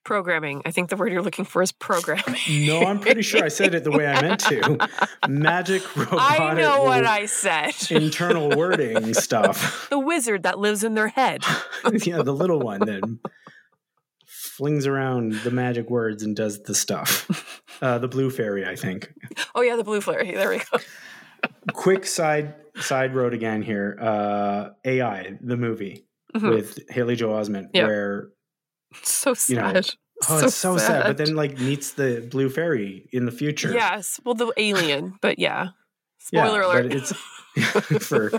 [0.04, 0.62] Programming.
[0.66, 2.40] I think the word you're looking for is programming.
[2.66, 4.88] No, I'm pretty sure I said it the way I meant to.
[5.28, 6.40] Magic robotic.
[6.40, 7.74] I know what I said.
[7.92, 9.90] internal wording stuff.
[9.90, 11.44] The wizard that lives in their head.
[11.92, 13.02] yeah, the little one that
[14.58, 17.54] flings around the magic words and does the stuff.
[17.80, 19.14] Uh, the blue fairy, I think.
[19.54, 20.32] Oh yeah, the blue fairy.
[20.32, 20.80] There we go.
[21.74, 23.96] Quick side side road again here.
[24.02, 26.56] Uh, AI, the movie Mhm.
[26.56, 27.86] with Haley Joel Osment, Yeah.
[27.86, 28.30] where
[29.04, 29.54] So sad.
[29.54, 29.82] you know,
[30.28, 31.04] oh, it's so sad.
[31.06, 33.72] But then like meets the blue fairy in the future.
[33.72, 34.20] Yes.
[34.26, 35.68] Well, the alien, but yeah.
[36.32, 36.94] Yeah, Spoiler but alert.
[36.96, 37.14] it's
[38.08, 38.32] for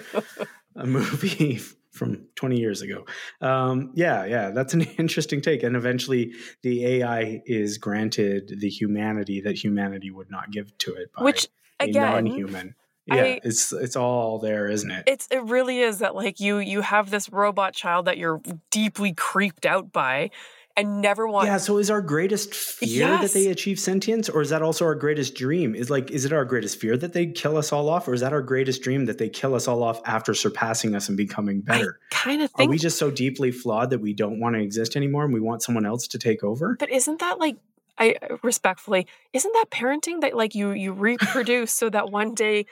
[0.75, 1.61] a movie
[1.99, 3.05] from 20 years ago.
[3.40, 5.62] Um, yeah, yeah, that's an interesting take.
[5.62, 6.32] And eventually,
[6.62, 11.49] the AI is granted the humanity that humanity would not give to it by Which,
[11.80, 12.74] a again, non-human.
[13.07, 15.05] Yeah, I- it's it's all there, isn't it?
[15.07, 18.40] It's it really is that like you you have this robot child that you're
[18.70, 20.30] deeply creeped out by
[20.79, 21.57] and never want yeah.
[21.59, 25.35] So is our greatest fear that they achieve sentience, or is that also our greatest
[25.35, 25.74] dream?
[25.74, 28.20] Is like, is it our greatest fear that they kill us all off, or is
[28.20, 31.61] that our greatest dream that they kill us all off after surpassing us and becoming
[31.61, 31.99] better?
[32.11, 35.24] kind of Are we just so deeply flawed that we don't want to exist anymore
[35.24, 36.76] and we want someone else to take over?
[36.79, 37.57] But isn't that like
[37.99, 42.66] I respectfully, isn't that parenting that like you you reproduce so that one day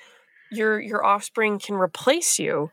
[0.50, 2.70] your your offspring can replace you?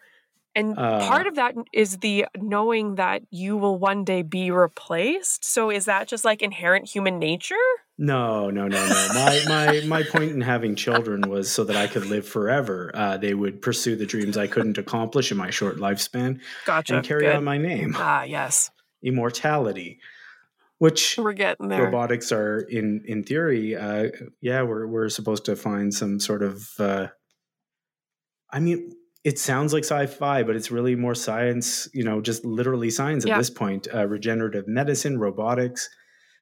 [0.55, 5.43] And Uh, part of that is the knowing that you will one day be replaced.
[5.45, 7.55] So is that just like inherent human nature?
[7.97, 9.07] No, no, no, no.
[9.13, 12.91] My my my point in having children was so that I could live forever.
[12.93, 16.97] Uh, they would pursue the dreams I couldn't accomplish in my short lifespan Gotcha.
[16.97, 17.35] and carry Good.
[17.35, 18.71] on my name, Ah, yes.
[19.03, 19.99] immortality.
[20.79, 21.83] Which We're getting there.
[21.85, 23.75] robotics are in in theory.
[23.75, 24.09] Uh,
[24.41, 26.67] yeah, we're we're supposed to find some sort of.
[26.79, 27.07] Uh,
[28.51, 28.91] I mean,
[29.24, 31.88] it sounds like sci-fi, but it's really more science.
[31.93, 33.38] You know, just literally science at Yeah.
[33.38, 33.88] this point.
[33.93, 35.89] Uh, regenerative medicine, robotics.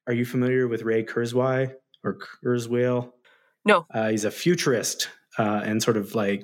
[0.07, 1.73] Are you familiar with Ray Kurzweil
[2.03, 3.11] or Kurzweil?
[3.65, 3.85] No.
[3.93, 6.43] Uh, he's a futurist uh, and sort of like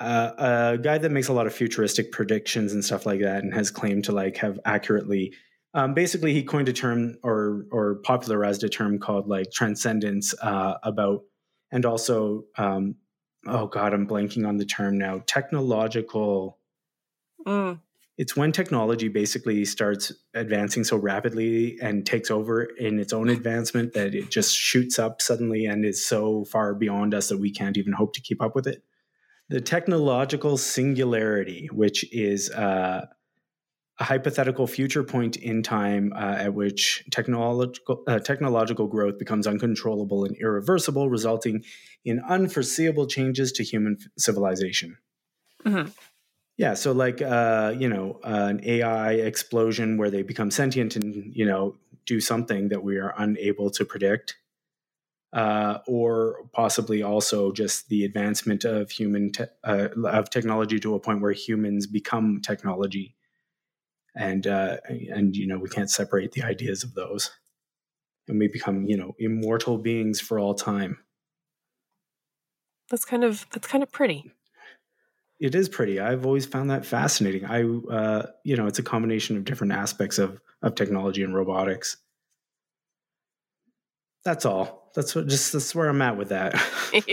[0.00, 3.52] uh, a guy that makes a lot of futuristic predictions and stuff like that, and
[3.52, 5.34] has claimed to like have accurately.
[5.74, 10.74] Um, basically, he coined a term or or popularized a term called like transcendence uh,
[10.84, 11.22] about,
[11.72, 12.94] and also, um,
[13.46, 15.22] oh god, I'm blanking on the term now.
[15.26, 16.58] Technological
[17.46, 17.80] Mm.
[18.18, 23.92] it's when technology basically starts advancing so rapidly and takes over in its own advancement
[23.92, 27.76] that it just shoots up suddenly and is so far beyond us that we can't
[27.76, 28.82] even hope to keep up with it.
[29.50, 33.06] The technological singularity, which is uh,
[34.00, 40.24] a hypothetical future point in time uh, at which technological uh, technological growth becomes uncontrollable
[40.24, 41.64] and irreversible, resulting
[42.08, 44.98] in unforeseeable changes to human f- civilization.
[45.64, 45.92] Mhm.
[46.56, 51.46] Yeah, so like uh, you know, an AI explosion where they become sentient and you
[51.46, 54.36] know do something that we are unable to predict,
[55.32, 61.00] uh, or possibly also just the advancement of human te- uh, of technology to a
[61.00, 63.16] point where humans become technology,
[64.14, 67.30] and uh, and you know we can't separate the ideas of those.
[68.28, 70.98] and we become you know immortal beings for all time.
[72.90, 74.32] That's kind of that's kind of pretty.
[75.40, 76.00] It is pretty.
[76.00, 77.44] I've always found that fascinating.
[77.44, 81.96] I, uh, you know, it's a combination of different aspects of of technology and robotics.
[84.24, 84.90] That's all.
[84.94, 85.28] That's what.
[85.28, 86.54] Just that's where I'm at with that.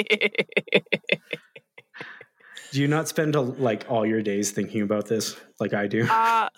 [2.71, 6.07] do you not spend a, like all your days thinking about this, like I do?
[6.09, 6.49] Uh,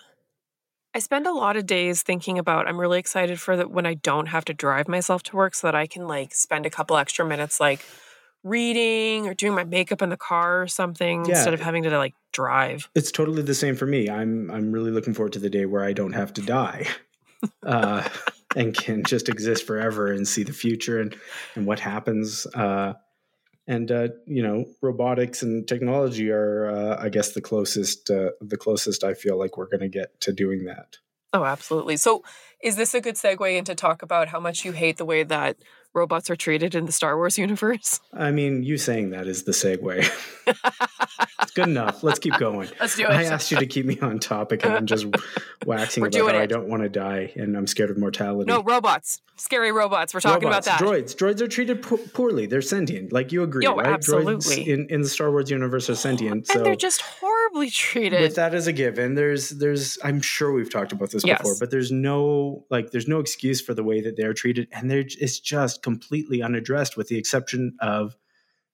[0.94, 2.66] I spend a lot of days thinking about.
[2.66, 5.66] I'm really excited for that when I don't have to drive myself to work, so
[5.66, 7.84] that I can like spend a couple extra minutes like
[8.44, 11.34] reading or doing my makeup in the car or something Yeah.
[11.36, 12.88] instead of having to like drive.
[12.94, 14.08] It's totally the same for me.
[14.08, 16.86] I'm I'm really looking forward to the day where I don't have to die,
[17.66, 18.08] uh,
[18.56, 21.16] and can just exist forever and see the future and
[21.54, 22.46] and what happens.
[22.54, 22.94] Uh,
[23.66, 28.56] and uh, you know, robotics and technology are, uh, I guess, the closest uh, the
[28.56, 30.96] closest I feel like we're going to get to doing that.
[31.34, 31.98] Oh, absolutely.
[31.98, 32.24] So,
[32.62, 35.56] is this a good segue into talk about how much you hate the way that
[35.94, 38.00] robots are treated in the Star Wars universe?
[38.12, 40.08] I mean, you saying that is the segue.
[41.42, 42.02] it's good enough.
[42.02, 42.68] Let's keep going.
[42.80, 43.10] Let's do it.
[43.10, 45.06] I asked you to keep me on topic, and I'm just
[45.66, 48.50] waxing We're about how doing I don't want to die and I'm scared of mortality.
[48.50, 49.20] No, robots.
[49.36, 50.12] Scary robots.
[50.14, 50.84] We're talking Robots, about that.
[50.88, 51.14] Droids.
[51.14, 52.46] Droids are treated po- poorly.
[52.46, 53.12] They're sentient.
[53.12, 53.86] Like you agree, Yo, right?
[53.86, 54.34] absolutely.
[54.64, 56.48] Droids in, in the Star Wars universe are sentient.
[56.48, 58.20] so and they're just horribly treated.
[58.20, 61.38] with that as a given, there's there's I'm sure we've talked about this Yes.
[61.38, 64.90] before, but there's no like there's no excuse for the way that they're treated, and
[64.90, 68.16] they're it's just completely unaddressed, with the exception of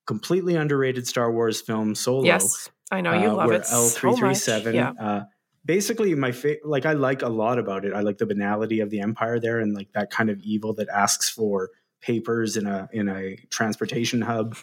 [0.07, 2.25] completely underrated Star Wars film Solo.
[2.25, 4.75] Yes, I know you uh, love where it L three three seven.
[4.75, 4.93] Yeah.
[5.01, 5.25] Uh,
[5.65, 7.93] basically, my fa- like I like a lot about it.
[7.93, 10.89] I like the banality of the Empire there, and like that kind of evil that
[10.89, 11.71] asks for
[12.01, 14.57] papers in a in a transportation hub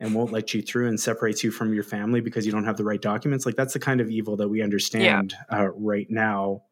[0.00, 2.76] and won't let you through and separates you from your family because you don't have
[2.76, 3.46] the right documents.
[3.46, 6.62] Like that's the kind of evil that we understand uh, right now.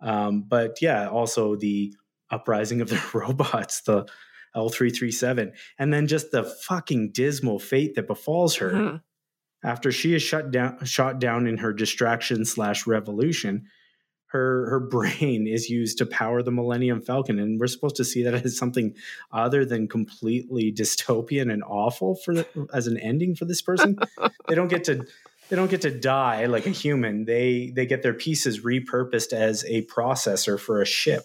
[0.00, 1.94] Um, but yeah, also the
[2.30, 4.06] uprising of the robots, the
[4.56, 9.02] L337, and then just the fucking dismal fate that befalls her Mhm.
[9.64, 13.64] after she is shut down, shot down in her distraction slash revolution.
[14.26, 18.22] Her her brain is used to power the Millennium Falcon, and we're supposed to see
[18.24, 18.94] that as something
[19.32, 23.98] other than completely dystopian and awful for the, as an ending for this person.
[24.48, 25.04] they don't get to
[25.50, 27.24] they don't get to die like a human.
[27.24, 31.24] They they get their pieces repurposed as a processor for a ship.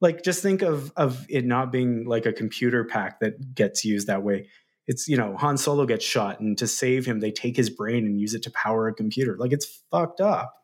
[0.00, 4.06] Like just think of of it not being like a computer pack that gets used
[4.06, 4.48] that way.
[4.86, 8.06] It's you know Han Solo gets shot, and to save him, they take his brain
[8.06, 9.36] and use it to power a computer.
[9.36, 10.54] Like it's fucked up.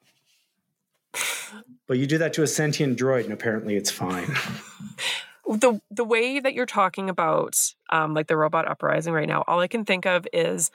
[1.88, 4.36] But you do that to a sentient droid, and apparently it's fine.
[5.48, 7.56] the the way that you're talking about
[7.90, 10.70] um, like the robot uprising right now, all I can think of is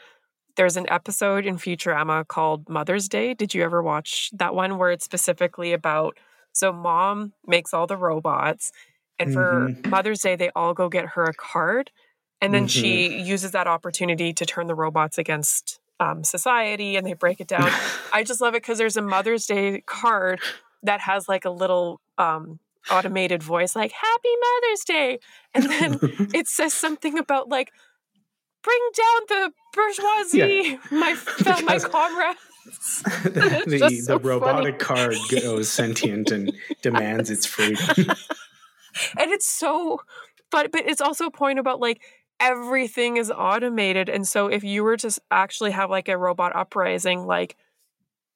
[0.55, 3.33] there's an episode in Futurama called Mother's Day.
[3.33, 6.17] Did you ever watch that one where it's specifically about
[6.53, 8.71] so mom makes all the robots
[9.19, 9.87] and for Mhm.
[9.89, 11.91] Mother's Day they all go get her a card
[12.41, 13.25] and then she Mm-hmm.
[13.25, 17.69] uses that opportunity to turn the robots against um, society and they break it down.
[18.13, 20.39] I just love it because there's a Mother's Day card
[20.83, 25.19] that has like a little um, automated voice like "Happy Mother's Day,"
[25.53, 25.99] and then
[26.33, 27.71] it says something about like
[28.63, 32.39] "Bring down the bourgeoisie, my fel- my comrades."
[33.23, 36.51] the It's just the robotic card goes sentient and
[36.81, 37.87] demands its freedom.
[39.17, 40.01] and it's so
[40.51, 42.01] but but it's also a point about like
[42.39, 47.25] everything is automated and so if you were to actually have like a robot uprising
[47.25, 47.55] like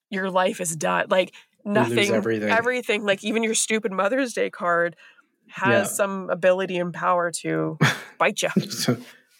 [0.09, 2.49] your life is done like nothing everything.
[2.49, 4.95] everything like even your stupid mother's day card
[5.49, 5.93] has Yeah.
[5.93, 7.77] some ability and power to
[8.17, 8.97] bite you so,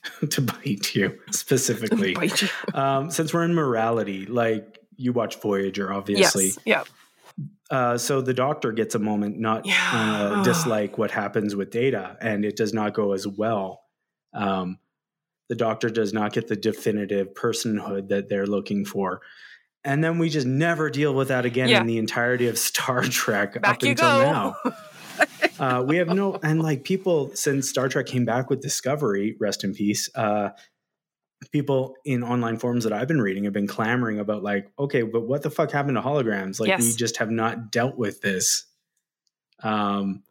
[0.30, 2.14] to bite you specifically.
[2.14, 6.46] bite you Um, since we're in morality, like you watch Voyager, obviously.
[6.48, 6.84] yes yeah
[7.70, 9.92] Uh, so the doctor gets a moment not Yeah.
[9.94, 13.82] uh, dislike what happens with data, and it does not go as well.
[14.34, 14.78] Um,
[15.50, 19.22] the doctor does not get the definitive personhood that they're looking for.
[19.84, 21.82] And then we just never deal with that again Yeah.
[21.82, 24.22] in the entirety of Star Trek Back up until go.
[24.32, 24.56] now.
[25.60, 29.64] Uh, we have no, and like people since Star Trek came back with Discovery, rest
[29.64, 30.10] in peace.
[30.16, 30.50] Uh,
[31.52, 35.22] people in online forums that I've been reading have been clamoring about like, okay, but
[35.28, 36.60] what the fuck happened to holograms?
[36.60, 38.66] Like we just have not dealt with this.
[39.64, 40.24] Um,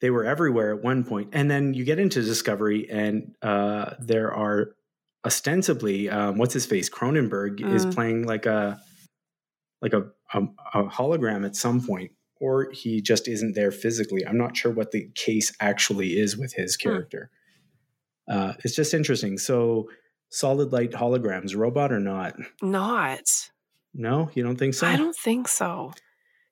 [0.00, 4.32] they were everywhere at one point, and then you get into Discovery, and uh, there
[4.32, 4.74] are
[5.26, 7.94] ostensibly, um, what's his face, Cronenberg is Mm.
[7.94, 8.80] playing like a
[9.82, 10.42] like a, a
[10.74, 14.26] a hologram at some point, or he just isn't there physically.
[14.26, 17.30] I'm not sure what the case actually is with his character.
[18.28, 19.38] Uh, it's just interesting.
[19.38, 19.88] So,
[20.30, 22.34] solid light holograms, robot or not?
[22.62, 23.50] not
[23.92, 24.86] No, you don't think so?
[24.86, 25.92] i don't think so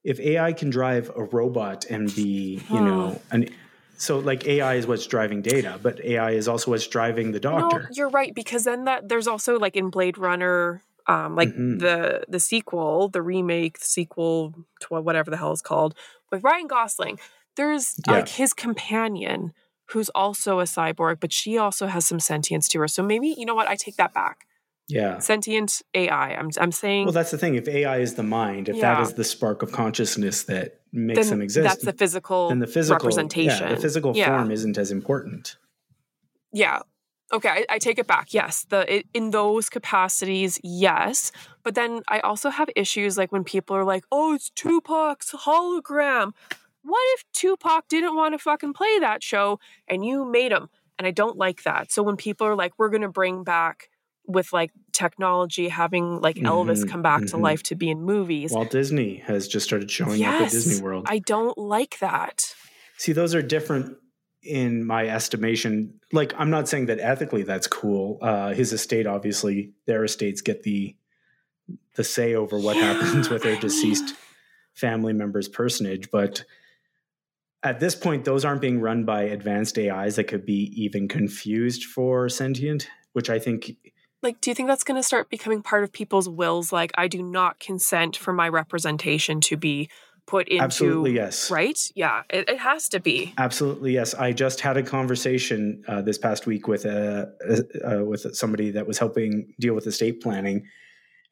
[0.04, 3.50] if AI can drive a robot and be, you know, an
[3.98, 7.80] so like AI is what's driving data, but AI is also what's driving the doctor.
[7.80, 11.80] No, you're right because then that there's also like in Blade Runner, um, like Mhm.
[11.80, 15.94] the the sequel, the remake, the sequel to whatever the hell is called
[16.30, 17.18] with Ryan Gosling.
[17.56, 18.12] There's Yeah.
[18.14, 19.52] like his companion
[19.90, 22.88] who's also a cyborg, but she also has some sentience to her.
[22.88, 23.68] So maybe you know what?
[23.68, 24.46] I take that back.
[24.86, 25.18] Yeah.
[25.18, 26.34] Sentient AI.
[26.34, 27.54] I'm I'm saying Well, that's the thing.
[27.56, 29.02] If AI is the mind, if that Yeah.
[29.02, 32.66] is the spark of consciousness that makes then them exist, that's the physical then the
[32.66, 33.68] physical representation.
[33.68, 35.56] Yeah, the physical form isn't as important.
[36.52, 36.80] Yeah.
[37.32, 38.32] Okay, I, I take it back.
[38.32, 41.30] Yes, the it, in those capacities, yes.
[41.62, 46.32] But then I also have issues like when people are like, "Oh, it's Tupac's hologram."
[46.82, 50.70] What if Tupac didn't want to fucking play that show and you made him?
[50.98, 51.92] And I don't like that.
[51.92, 53.90] So when people are like, "We're going to bring back
[54.26, 57.42] with like technology having like Elvis Mhm, come back to mhm.
[57.42, 61.04] life to be in movies." Walt Disney has just started showing up at Disney World.
[61.08, 62.54] I don't like that.
[62.96, 63.98] See, those are different
[64.42, 66.00] in my estimation.
[66.12, 68.18] Like, I'm not saying that ethically that's cool.
[68.22, 70.96] Uh, his estate, obviously, their estates get the
[71.96, 74.14] the say over what happens with their deceased
[74.72, 76.44] family member's personage, but
[77.62, 81.84] at this point, those aren't being run by advanced AIs that could be even confused
[81.84, 83.76] for sentient, which I think
[84.22, 87.06] like do you think that's going to start becoming part of people's wills like i
[87.06, 89.88] do not consent for my representation to be
[90.28, 91.50] put into Absolutely, yes.
[91.50, 94.14] right yeah it, it has to be Absolutely, yes.
[94.14, 97.32] I just had a conversation uh, this past week with a,
[97.84, 100.66] uh, with somebody that was helping deal with estate planning,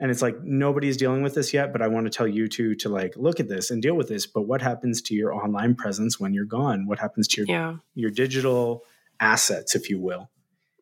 [0.00, 1.72] and it's like nobody's dealing with this yet.
[1.72, 4.08] But I want to tell you two to like look at this and deal with
[4.08, 4.26] this.
[4.26, 6.86] But what happens to your online presence when you're gone?
[6.86, 7.76] What happens to your Yeah.
[7.94, 8.82] your digital
[9.20, 10.30] assets, if you will?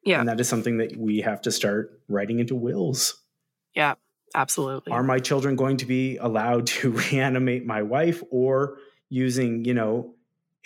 [0.05, 0.21] Yeah.
[0.21, 3.03] and that is something that we have to start writing into wills.
[3.75, 3.95] yeah
[4.35, 8.79] absolutely Are my children going to be allowed to reanimate my wife or
[9.09, 10.15] using, you know,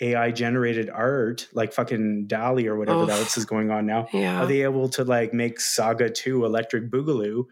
[0.01, 3.09] AI generated art like fucking DALL-E or whatever Ugh.
[3.09, 4.07] else is going on now?
[4.13, 4.41] Yeah.
[4.41, 7.45] Are they able to like make Saga 2 Electric Boogaloo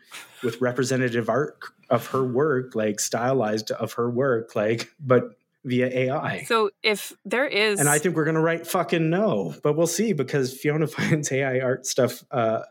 [0.43, 1.59] with representative art
[1.89, 5.24] of her work, like stylized of her work, like, but
[5.65, 6.43] via AI?
[6.43, 9.88] so if there is And I think we're going to write fucking no, but we'll
[9.88, 12.24] see because Fiona finds AI art stuff.
[12.32, 12.61] Uh,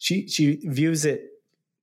[0.00, 1.22] she she views it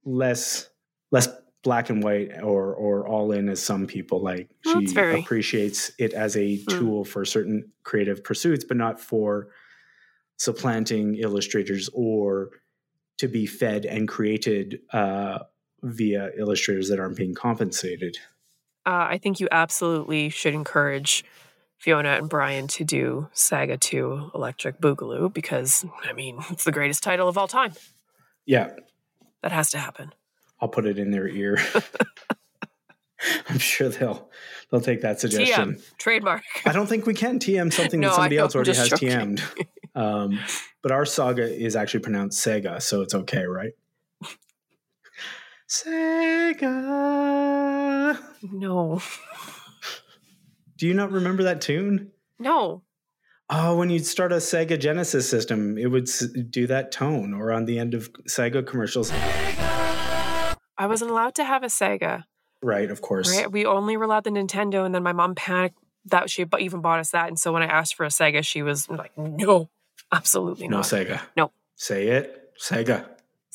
[0.04, 0.70] less
[1.12, 1.28] less
[1.64, 4.50] black and white or or all in as some people like.
[4.66, 6.66] Well, she very- appreciates it as a Hmm.
[6.78, 9.50] tool for certain creative pursuits, but not for
[10.38, 12.50] supplanting illustrators or
[13.20, 15.40] to be fed and created uh,
[15.84, 18.18] via illustrators that aren't being compensated.
[18.86, 21.24] uh, i think you absolutely should encourage
[21.78, 27.04] fiona and brian to do saga 2 electric boogaloo because i mean it's the greatest
[27.04, 27.74] title of all time
[28.46, 28.72] Yeah,
[29.44, 30.14] that has to happen
[30.62, 31.58] I'll put it in their ear.
[33.50, 34.30] I'm sure they'll
[34.70, 35.76] they'll take that suggestion.
[35.76, 38.90] tm trademark I don't think we can TM something No, that somebody else already has
[38.90, 39.38] joking.
[39.38, 39.68] TM'd.
[39.94, 40.40] Um,
[40.82, 43.74] but our saga is actually pronounced Sega, so it's okay, right?
[45.68, 46.68] Sega.
[48.52, 49.02] no
[50.78, 52.12] Do you not remember that tune?
[52.40, 52.84] no
[53.54, 56.08] Oh, when you'd start a Sega Genesis system, it would
[56.50, 59.12] do that tone, or on the end of Sega commercials.
[60.82, 62.24] I wasn't allowed to have a Sega.
[62.64, 63.36] Right, of course.
[63.38, 63.52] Right?
[63.52, 67.00] We only were allowed the Nintendo, and then my mom panicked that she even bought
[67.00, 67.28] us that.
[67.28, 69.70] And so when I asked for a Sega, she was like, "No,
[70.12, 70.86] absolutely No not.
[70.86, 71.22] Sega.
[71.38, 72.54] No Say it.
[72.60, 73.06] Sega.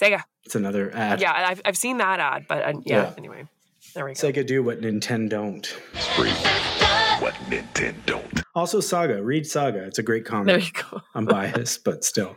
[0.01, 1.21] Sega." It's another ad.
[1.21, 3.15] Yeah, I've I've seen that ad, but uh, yeah, Yeah.
[3.19, 3.49] Anyway,
[3.95, 4.29] there we go.
[4.29, 5.67] Sega do what Nintendo don't.
[7.21, 8.43] What Nintendo don't.
[8.55, 9.21] Also, Saga.
[9.21, 9.83] Read Saga.
[9.85, 10.47] It's a great comic.
[10.47, 11.03] There you go.
[11.15, 12.37] I'm biased, but still.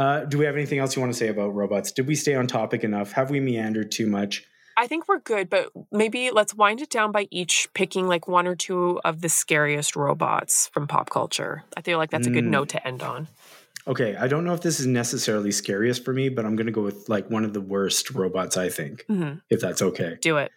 [0.00, 1.92] Uh, do we have anything else you want to say about robots?
[1.92, 3.12] Did we stay on topic enough?
[3.12, 4.46] Have we meandered too much?
[4.78, 8.46] I think we're good, but maybe let's wind it down by each picking like one
[8.46, 11.64] or two of the scariest robots from pop culture.
[11.76, 12.50] I feel like that's a good Mm.
[12.50, 13.28] note to end on.
[13.86, 16.72] Okay, I don't know if this is necessarily scariest for me, but I'm going to
[16.72, 19.42] go with like one of the worst robots, I think, Mhm.
[19.50, 20.16] if that's okay.
[20.22, 20.50] Do it.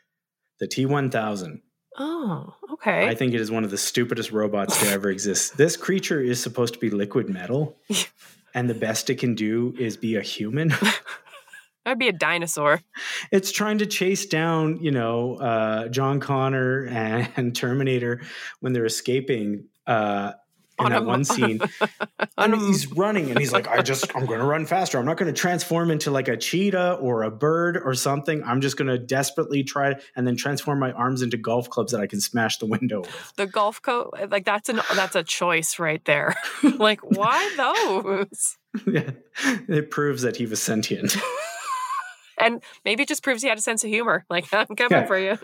[0.62, 1.60] The T1000.
[2.00, 3.10] Oh, okay.
[3.10, 5.58] I think it is one of the stupidest robots to ever exist.
[5.58, 7.78] This creature is supposed to be liquid metal,
[8.54, 10.74] and the best it can do is be a human.
[11.86, 12.82] That'd be a dinosaur.
[13.32, 18.22] it's trying to chase down, you know, uh, John Connor and Terminator
[18.62, 20.34] when they're escaping uh,
[20.80, 21.62] in On that one scene.
[22.38, 24.98] and he's running, and he's like, "I just, I'm going to run faster.
[24.98, 28.44] I'm not going to transform into like a cheetah or a bird or something.
[28.44, 32.02] I'm just going to desperately try and then transform my arms into golf clubs that
[32.02, 35.78] I can smash the window with." The golf coat, like that's an that's a choice
[35.78, 36.36] right there.
[36.64, 38.58] like, why those?
[38.88, 39.12] yeah,
[39.70, 41.16] it proves that he was sentient.
[42.40, 44.26] And maybe it just proves he had a sense of humor.
[44.30, 45.06] Like, I'm coming Yeah.
[45.06, 45.38] for you.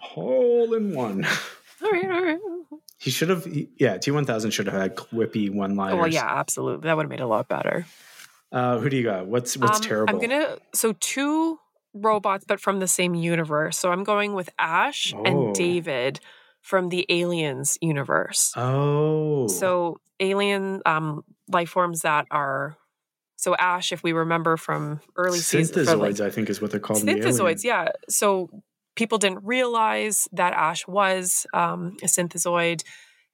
[0.00, 1.26] hole in one.
[1.82, 2.38] All right, all right.
[3.00, 5.94] He should have, yeah, T1000 should have had quippy one liners.
[5.94, 6.86] Oh, well, yeah, absolutely.
[6.86, 7.86] That would have made it a lot better.
[8.52, 9.26] Uh, who do you got?
[9.26, 10.14] What's what's Um, terrible?
[10.14, 11.58] I'm gonna so two
[11.94, 13.78] robots, but from the same universe.
[13.78, 15.22] So I'm going with Ash Oh.
[15.24, 16.20] and David
[16.60, 18.52] from the Aliens universe.
[18.56, 19.46] Oh.
[19.48, 22.76] So alien um, life forms that are
[23.36, 26.80] so Ash, if we remember from early seasons, for, like, I think, is what they're
[26.80, 27.00] called.
[27.00, 27.88] the yeah.
[28.10, 28.50] So
[28.94, 32.82] people didn't realize that Ash was um, a synthezoid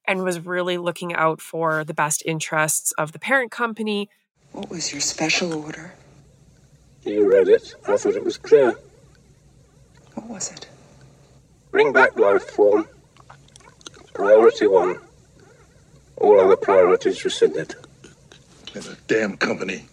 [0.05, 4.09] and was really looking out for the best interests of the parent company.
[4.53, 5.93] What was your special order?
[7.03, 7.75] You read it.
[7.87, 8.75] I thought it was clear.
[10.15, 10.67] What was it?
[11.71, 12.87] Bring back life form.
[14.13, 14.99] Priority one.
[16.17, 17.75] All other priorities rescinded.
[18.73, 19.85] In a damn company.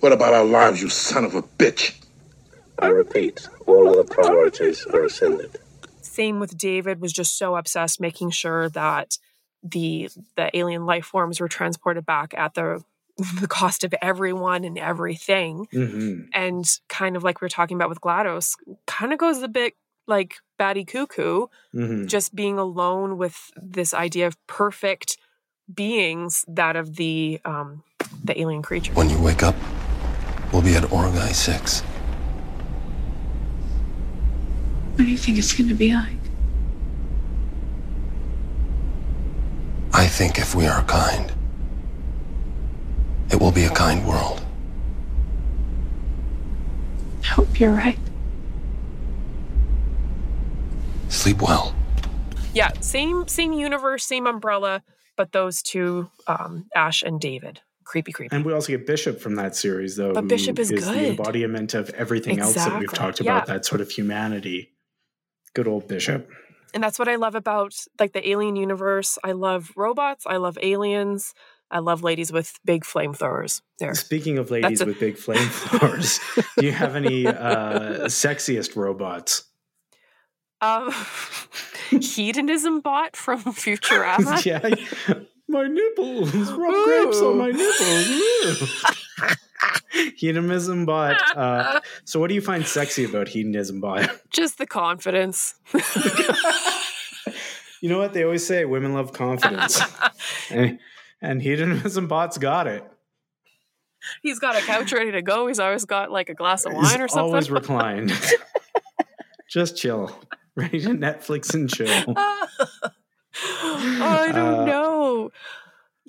[0.00, 1.99] What about our lives, you son of a bitch?
[2.80, 5.56] I repeat, all other priorities are rescinded.
[6.02, 9.18] Same with David was just so obsessed making sure that
[9.62, 12.82] the the alien life forms were transported back at the
[13.40, 15.66] the cost of everyone and everything.
[15.72, 16.28] Mhm.
[16.32, 18.54] And kind of like we were talking about with GLaDOS,
[18.86, 19.74] kind of goes a bit
[20.06, 22.06] like Batty Cuckoo, Mhm.
[22.06, 25.18] just being alone with this idea of perfect
[25.72, 27.82] beings, that of the um
[28.24, 28.92] the alien creature.
[28.94, 29.54] When you wake up,
[30.52, 31.82] we'll be at Origae-6.
[34.94, 36.08] What do you think it's gonna be like?
[39.92, 41.32] I think if we are kind,
[43.30, 44.44] it will be a kind world.
[47.22, 47.98] I hope you're right.
[51.08, 51.74] Sleep well.
[52.54, 54.82] Yeah, same same universe, same umbrella,
[55.16, 57.60] but those two, um, Ash and David.
[57.84, 58.34] Creepy, creepy.
[58.34, 60.12] And we also get Bishop from that series, though.
[60.12, 60.96] But Bishop is the good.
[60.96, 63.54] embodiment of everything else that we've talked about, Yeah.
[63.54, 64.72] that sort of humanity.
[65.54, 66.28] Good old Bishop.
[66.74, 69.18] and that's what I love about like the alien universe.
[69.24, 70.24] I love robots.
[70.26, 71.34] I love aliens.
[71.72, 73.62] I love ladies with big flamethrowers.
[73.78, 73.94] There.
[73.94, 76.18] Speaking of ladies a- with big flamethrowers,
[76.58, 79.44] do you have any uh, sexiest robots?
[80.60, 80.92] Um,
[81.90, 84.44] hedonism bot from Futurama.
[84.44, 85.24] yeah.
[85.48, 86.32] My nipples.
[86.52, 88.84] Rub grapes on my nipples.
[90.16, 91.16] hedonism bot.
[91.36, 94.08] Uh, so, what do you find sexy about hedonism bot?
[94.30, 95.54] Just the confidence.
[97.82, 98.66] You know what they always say?
[98.66, 99.80] Women love confidence,
[100.50, 100.78] and,
[101.22, 102.84] and hedonism bot's got it.
[104.20, 105.46] He's got a couch ready to go.
[105.46, 107.24] He's always got like a glass of He's wine or something.
[107.24, 108.12] always reclined.
[109.48, 110.14] Just chill,
[110.56, 111.88] ready to Netflix and chill.
[113.34, 115.30] I don't Uh, know.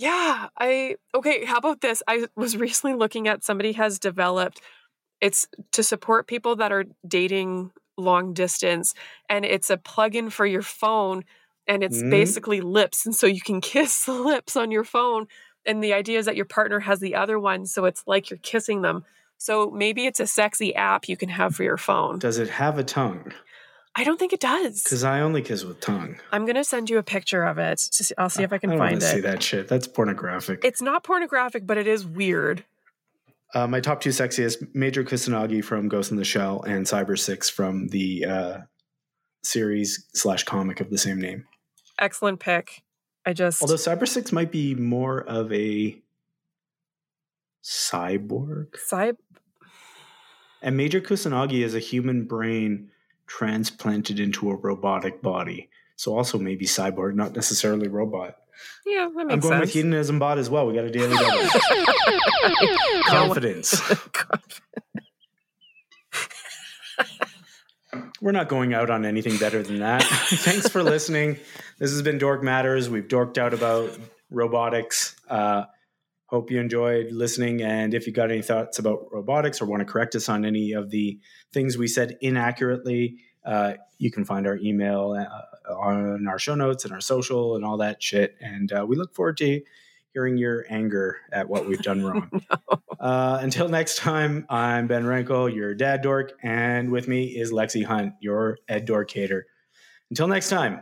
[0.02, 2.02] Yeah, I okay, how about this?
[2.08, 4.60] I was recently looking at somebody has developed
[5.22, 8.96] it's to support people that are dating long distance
[9.30, 11.24] and it's a plug-in for your phone
[11.68, 12.10] and it's Mm.
[12.10, 15.28] basically lips and so you can kiss the lips on your phone
[15.68, 18.40] and the idea is that your partner has the other one so it's like you're
[18.40, 19.06] kissing them.
[19.38, 22.20] So maybe it's a sexy app you can have for your phone.
[22.20, 23.32] Does it have a tongue?
[23.96, 24.84] I don't think it does.
[24.84, 26.18] Because I only kiss with tongue.
[26.32, 27.80] I'm gonna send you a picture of it.
[27.80, 29.68] see- I'll see if I I can don't want find to see that shit.
[29.68, 30.64] That's pornographic.
[30.64, 32.64] It's not pornographic, but it is weird.
[33.54, 37.50] Uh, my top two sexiest: Major Kusanagi from Ghost in the Shell and Cyber Six
[37.50, 38.58] from the uh,
[39.44, 41.46] series slash comic of the same name.
[42.00, 42.84] Excellent pick.
[43.26, 46.02] I just Although Cyber Six might be more of a
[47.64, 49.14] cyborg, Cy-
[50.62, 52.90] and Major Kusanagi is a human brain
[53.32, 55.70] transplanted into a robotic body.
[55.96, 58.36] So also maybe cyborg, not necessarily robot.
[58.86, 59.74] yeah, that I'm makes going with sense.
[59.74, 60.68] hedonism bot as well.
[60.68, 61.50] We got a daily double.
[63.06, 63.82] Confidence.
[68.22, 70.04] We're not going out on anything better than that.
[70.04, 71.38] Thanks for listening.
[71.80, 72.90] This has been Dork Matters.
[72.90, 73.98] We've dorked out about
[74.30, 75.16] robotics.
[75.30, 75.64] Uh,
[76.28, 77.62] hope you enjoyed listening.
[77.64, 80.74] And if you got any thoughts about robotics or want to correct us on any
[80.74, 81.20] of the
[81.54, 86.86] things we said inaccurately, uh, you can find our email uh, on our show notes
[86.86, 88.36] and our social and all that shit.
[88.42, 89.62] And uh, we look forward to
[90.14, 92.30] hearing your anger at what we've done wrong.
[93.00, 97.86] uh, until next time, I'm Ben Rankel, your dad dork, and with me is Lexi
[97.86, 99.44] Hunt, your Ed Dorkator.
[100.10, 100.82] Until next time,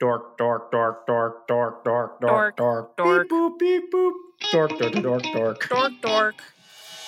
[0.00, 4.12] dork, dork, dork, dork, dork, dork, dork, dork, dork, beep boop, beep boop,
[4.52, 5.68] dork, dork, dork, dork.
[5.68, 6.42] dork, dork.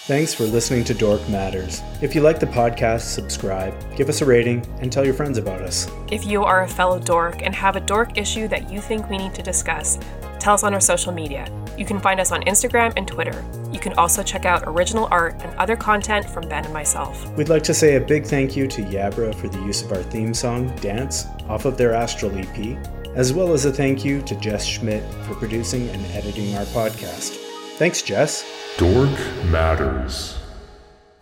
[0.05, 1.82] Thanks for listening to Dork Matters.
[2.01, 5.60] If you like the podcast, subscribe, give us a rating, and tell your friends about
[5.60, 5.89] us.
[6.10, 9.18] If you are a fellow dork and have a dork issue that you think we
[9.18, 9.98] need to discuss,
[10.39, 11.47] tell us on our social media.
[11.77, 13.44] You can find us on Instagram and Twitter.
[13.72, 17.31] You can also check out original art and other content from Ben and myself.
[17.36, 20.02] We'd like to say a big thank you to Yabra for the use of our
[20.02, 22.78] theme song, Dance, off of their Astral EP,
[23.14, 27.49] as well as a thank you to Jess Schmidt for producing and editing our podcast.
[27.81, 28.44] Thanks, Jess.
[28.77, 29.09] Dork
[29.47, 30.36] Matters.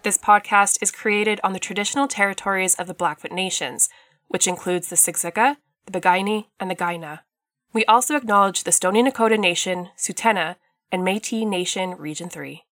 [0.02, 3.88] This podcast is created on the traditional territories of the Blackfoot Nations,
[4.26, 7.20] which includes the Siksika, the Piikani, and the Kainai.
[7.72, 10.56] We also acknowledge the Stoney Nakota Nation, Tsuut'ina,
[10.90, 12.64] and Métis Nation Region 3.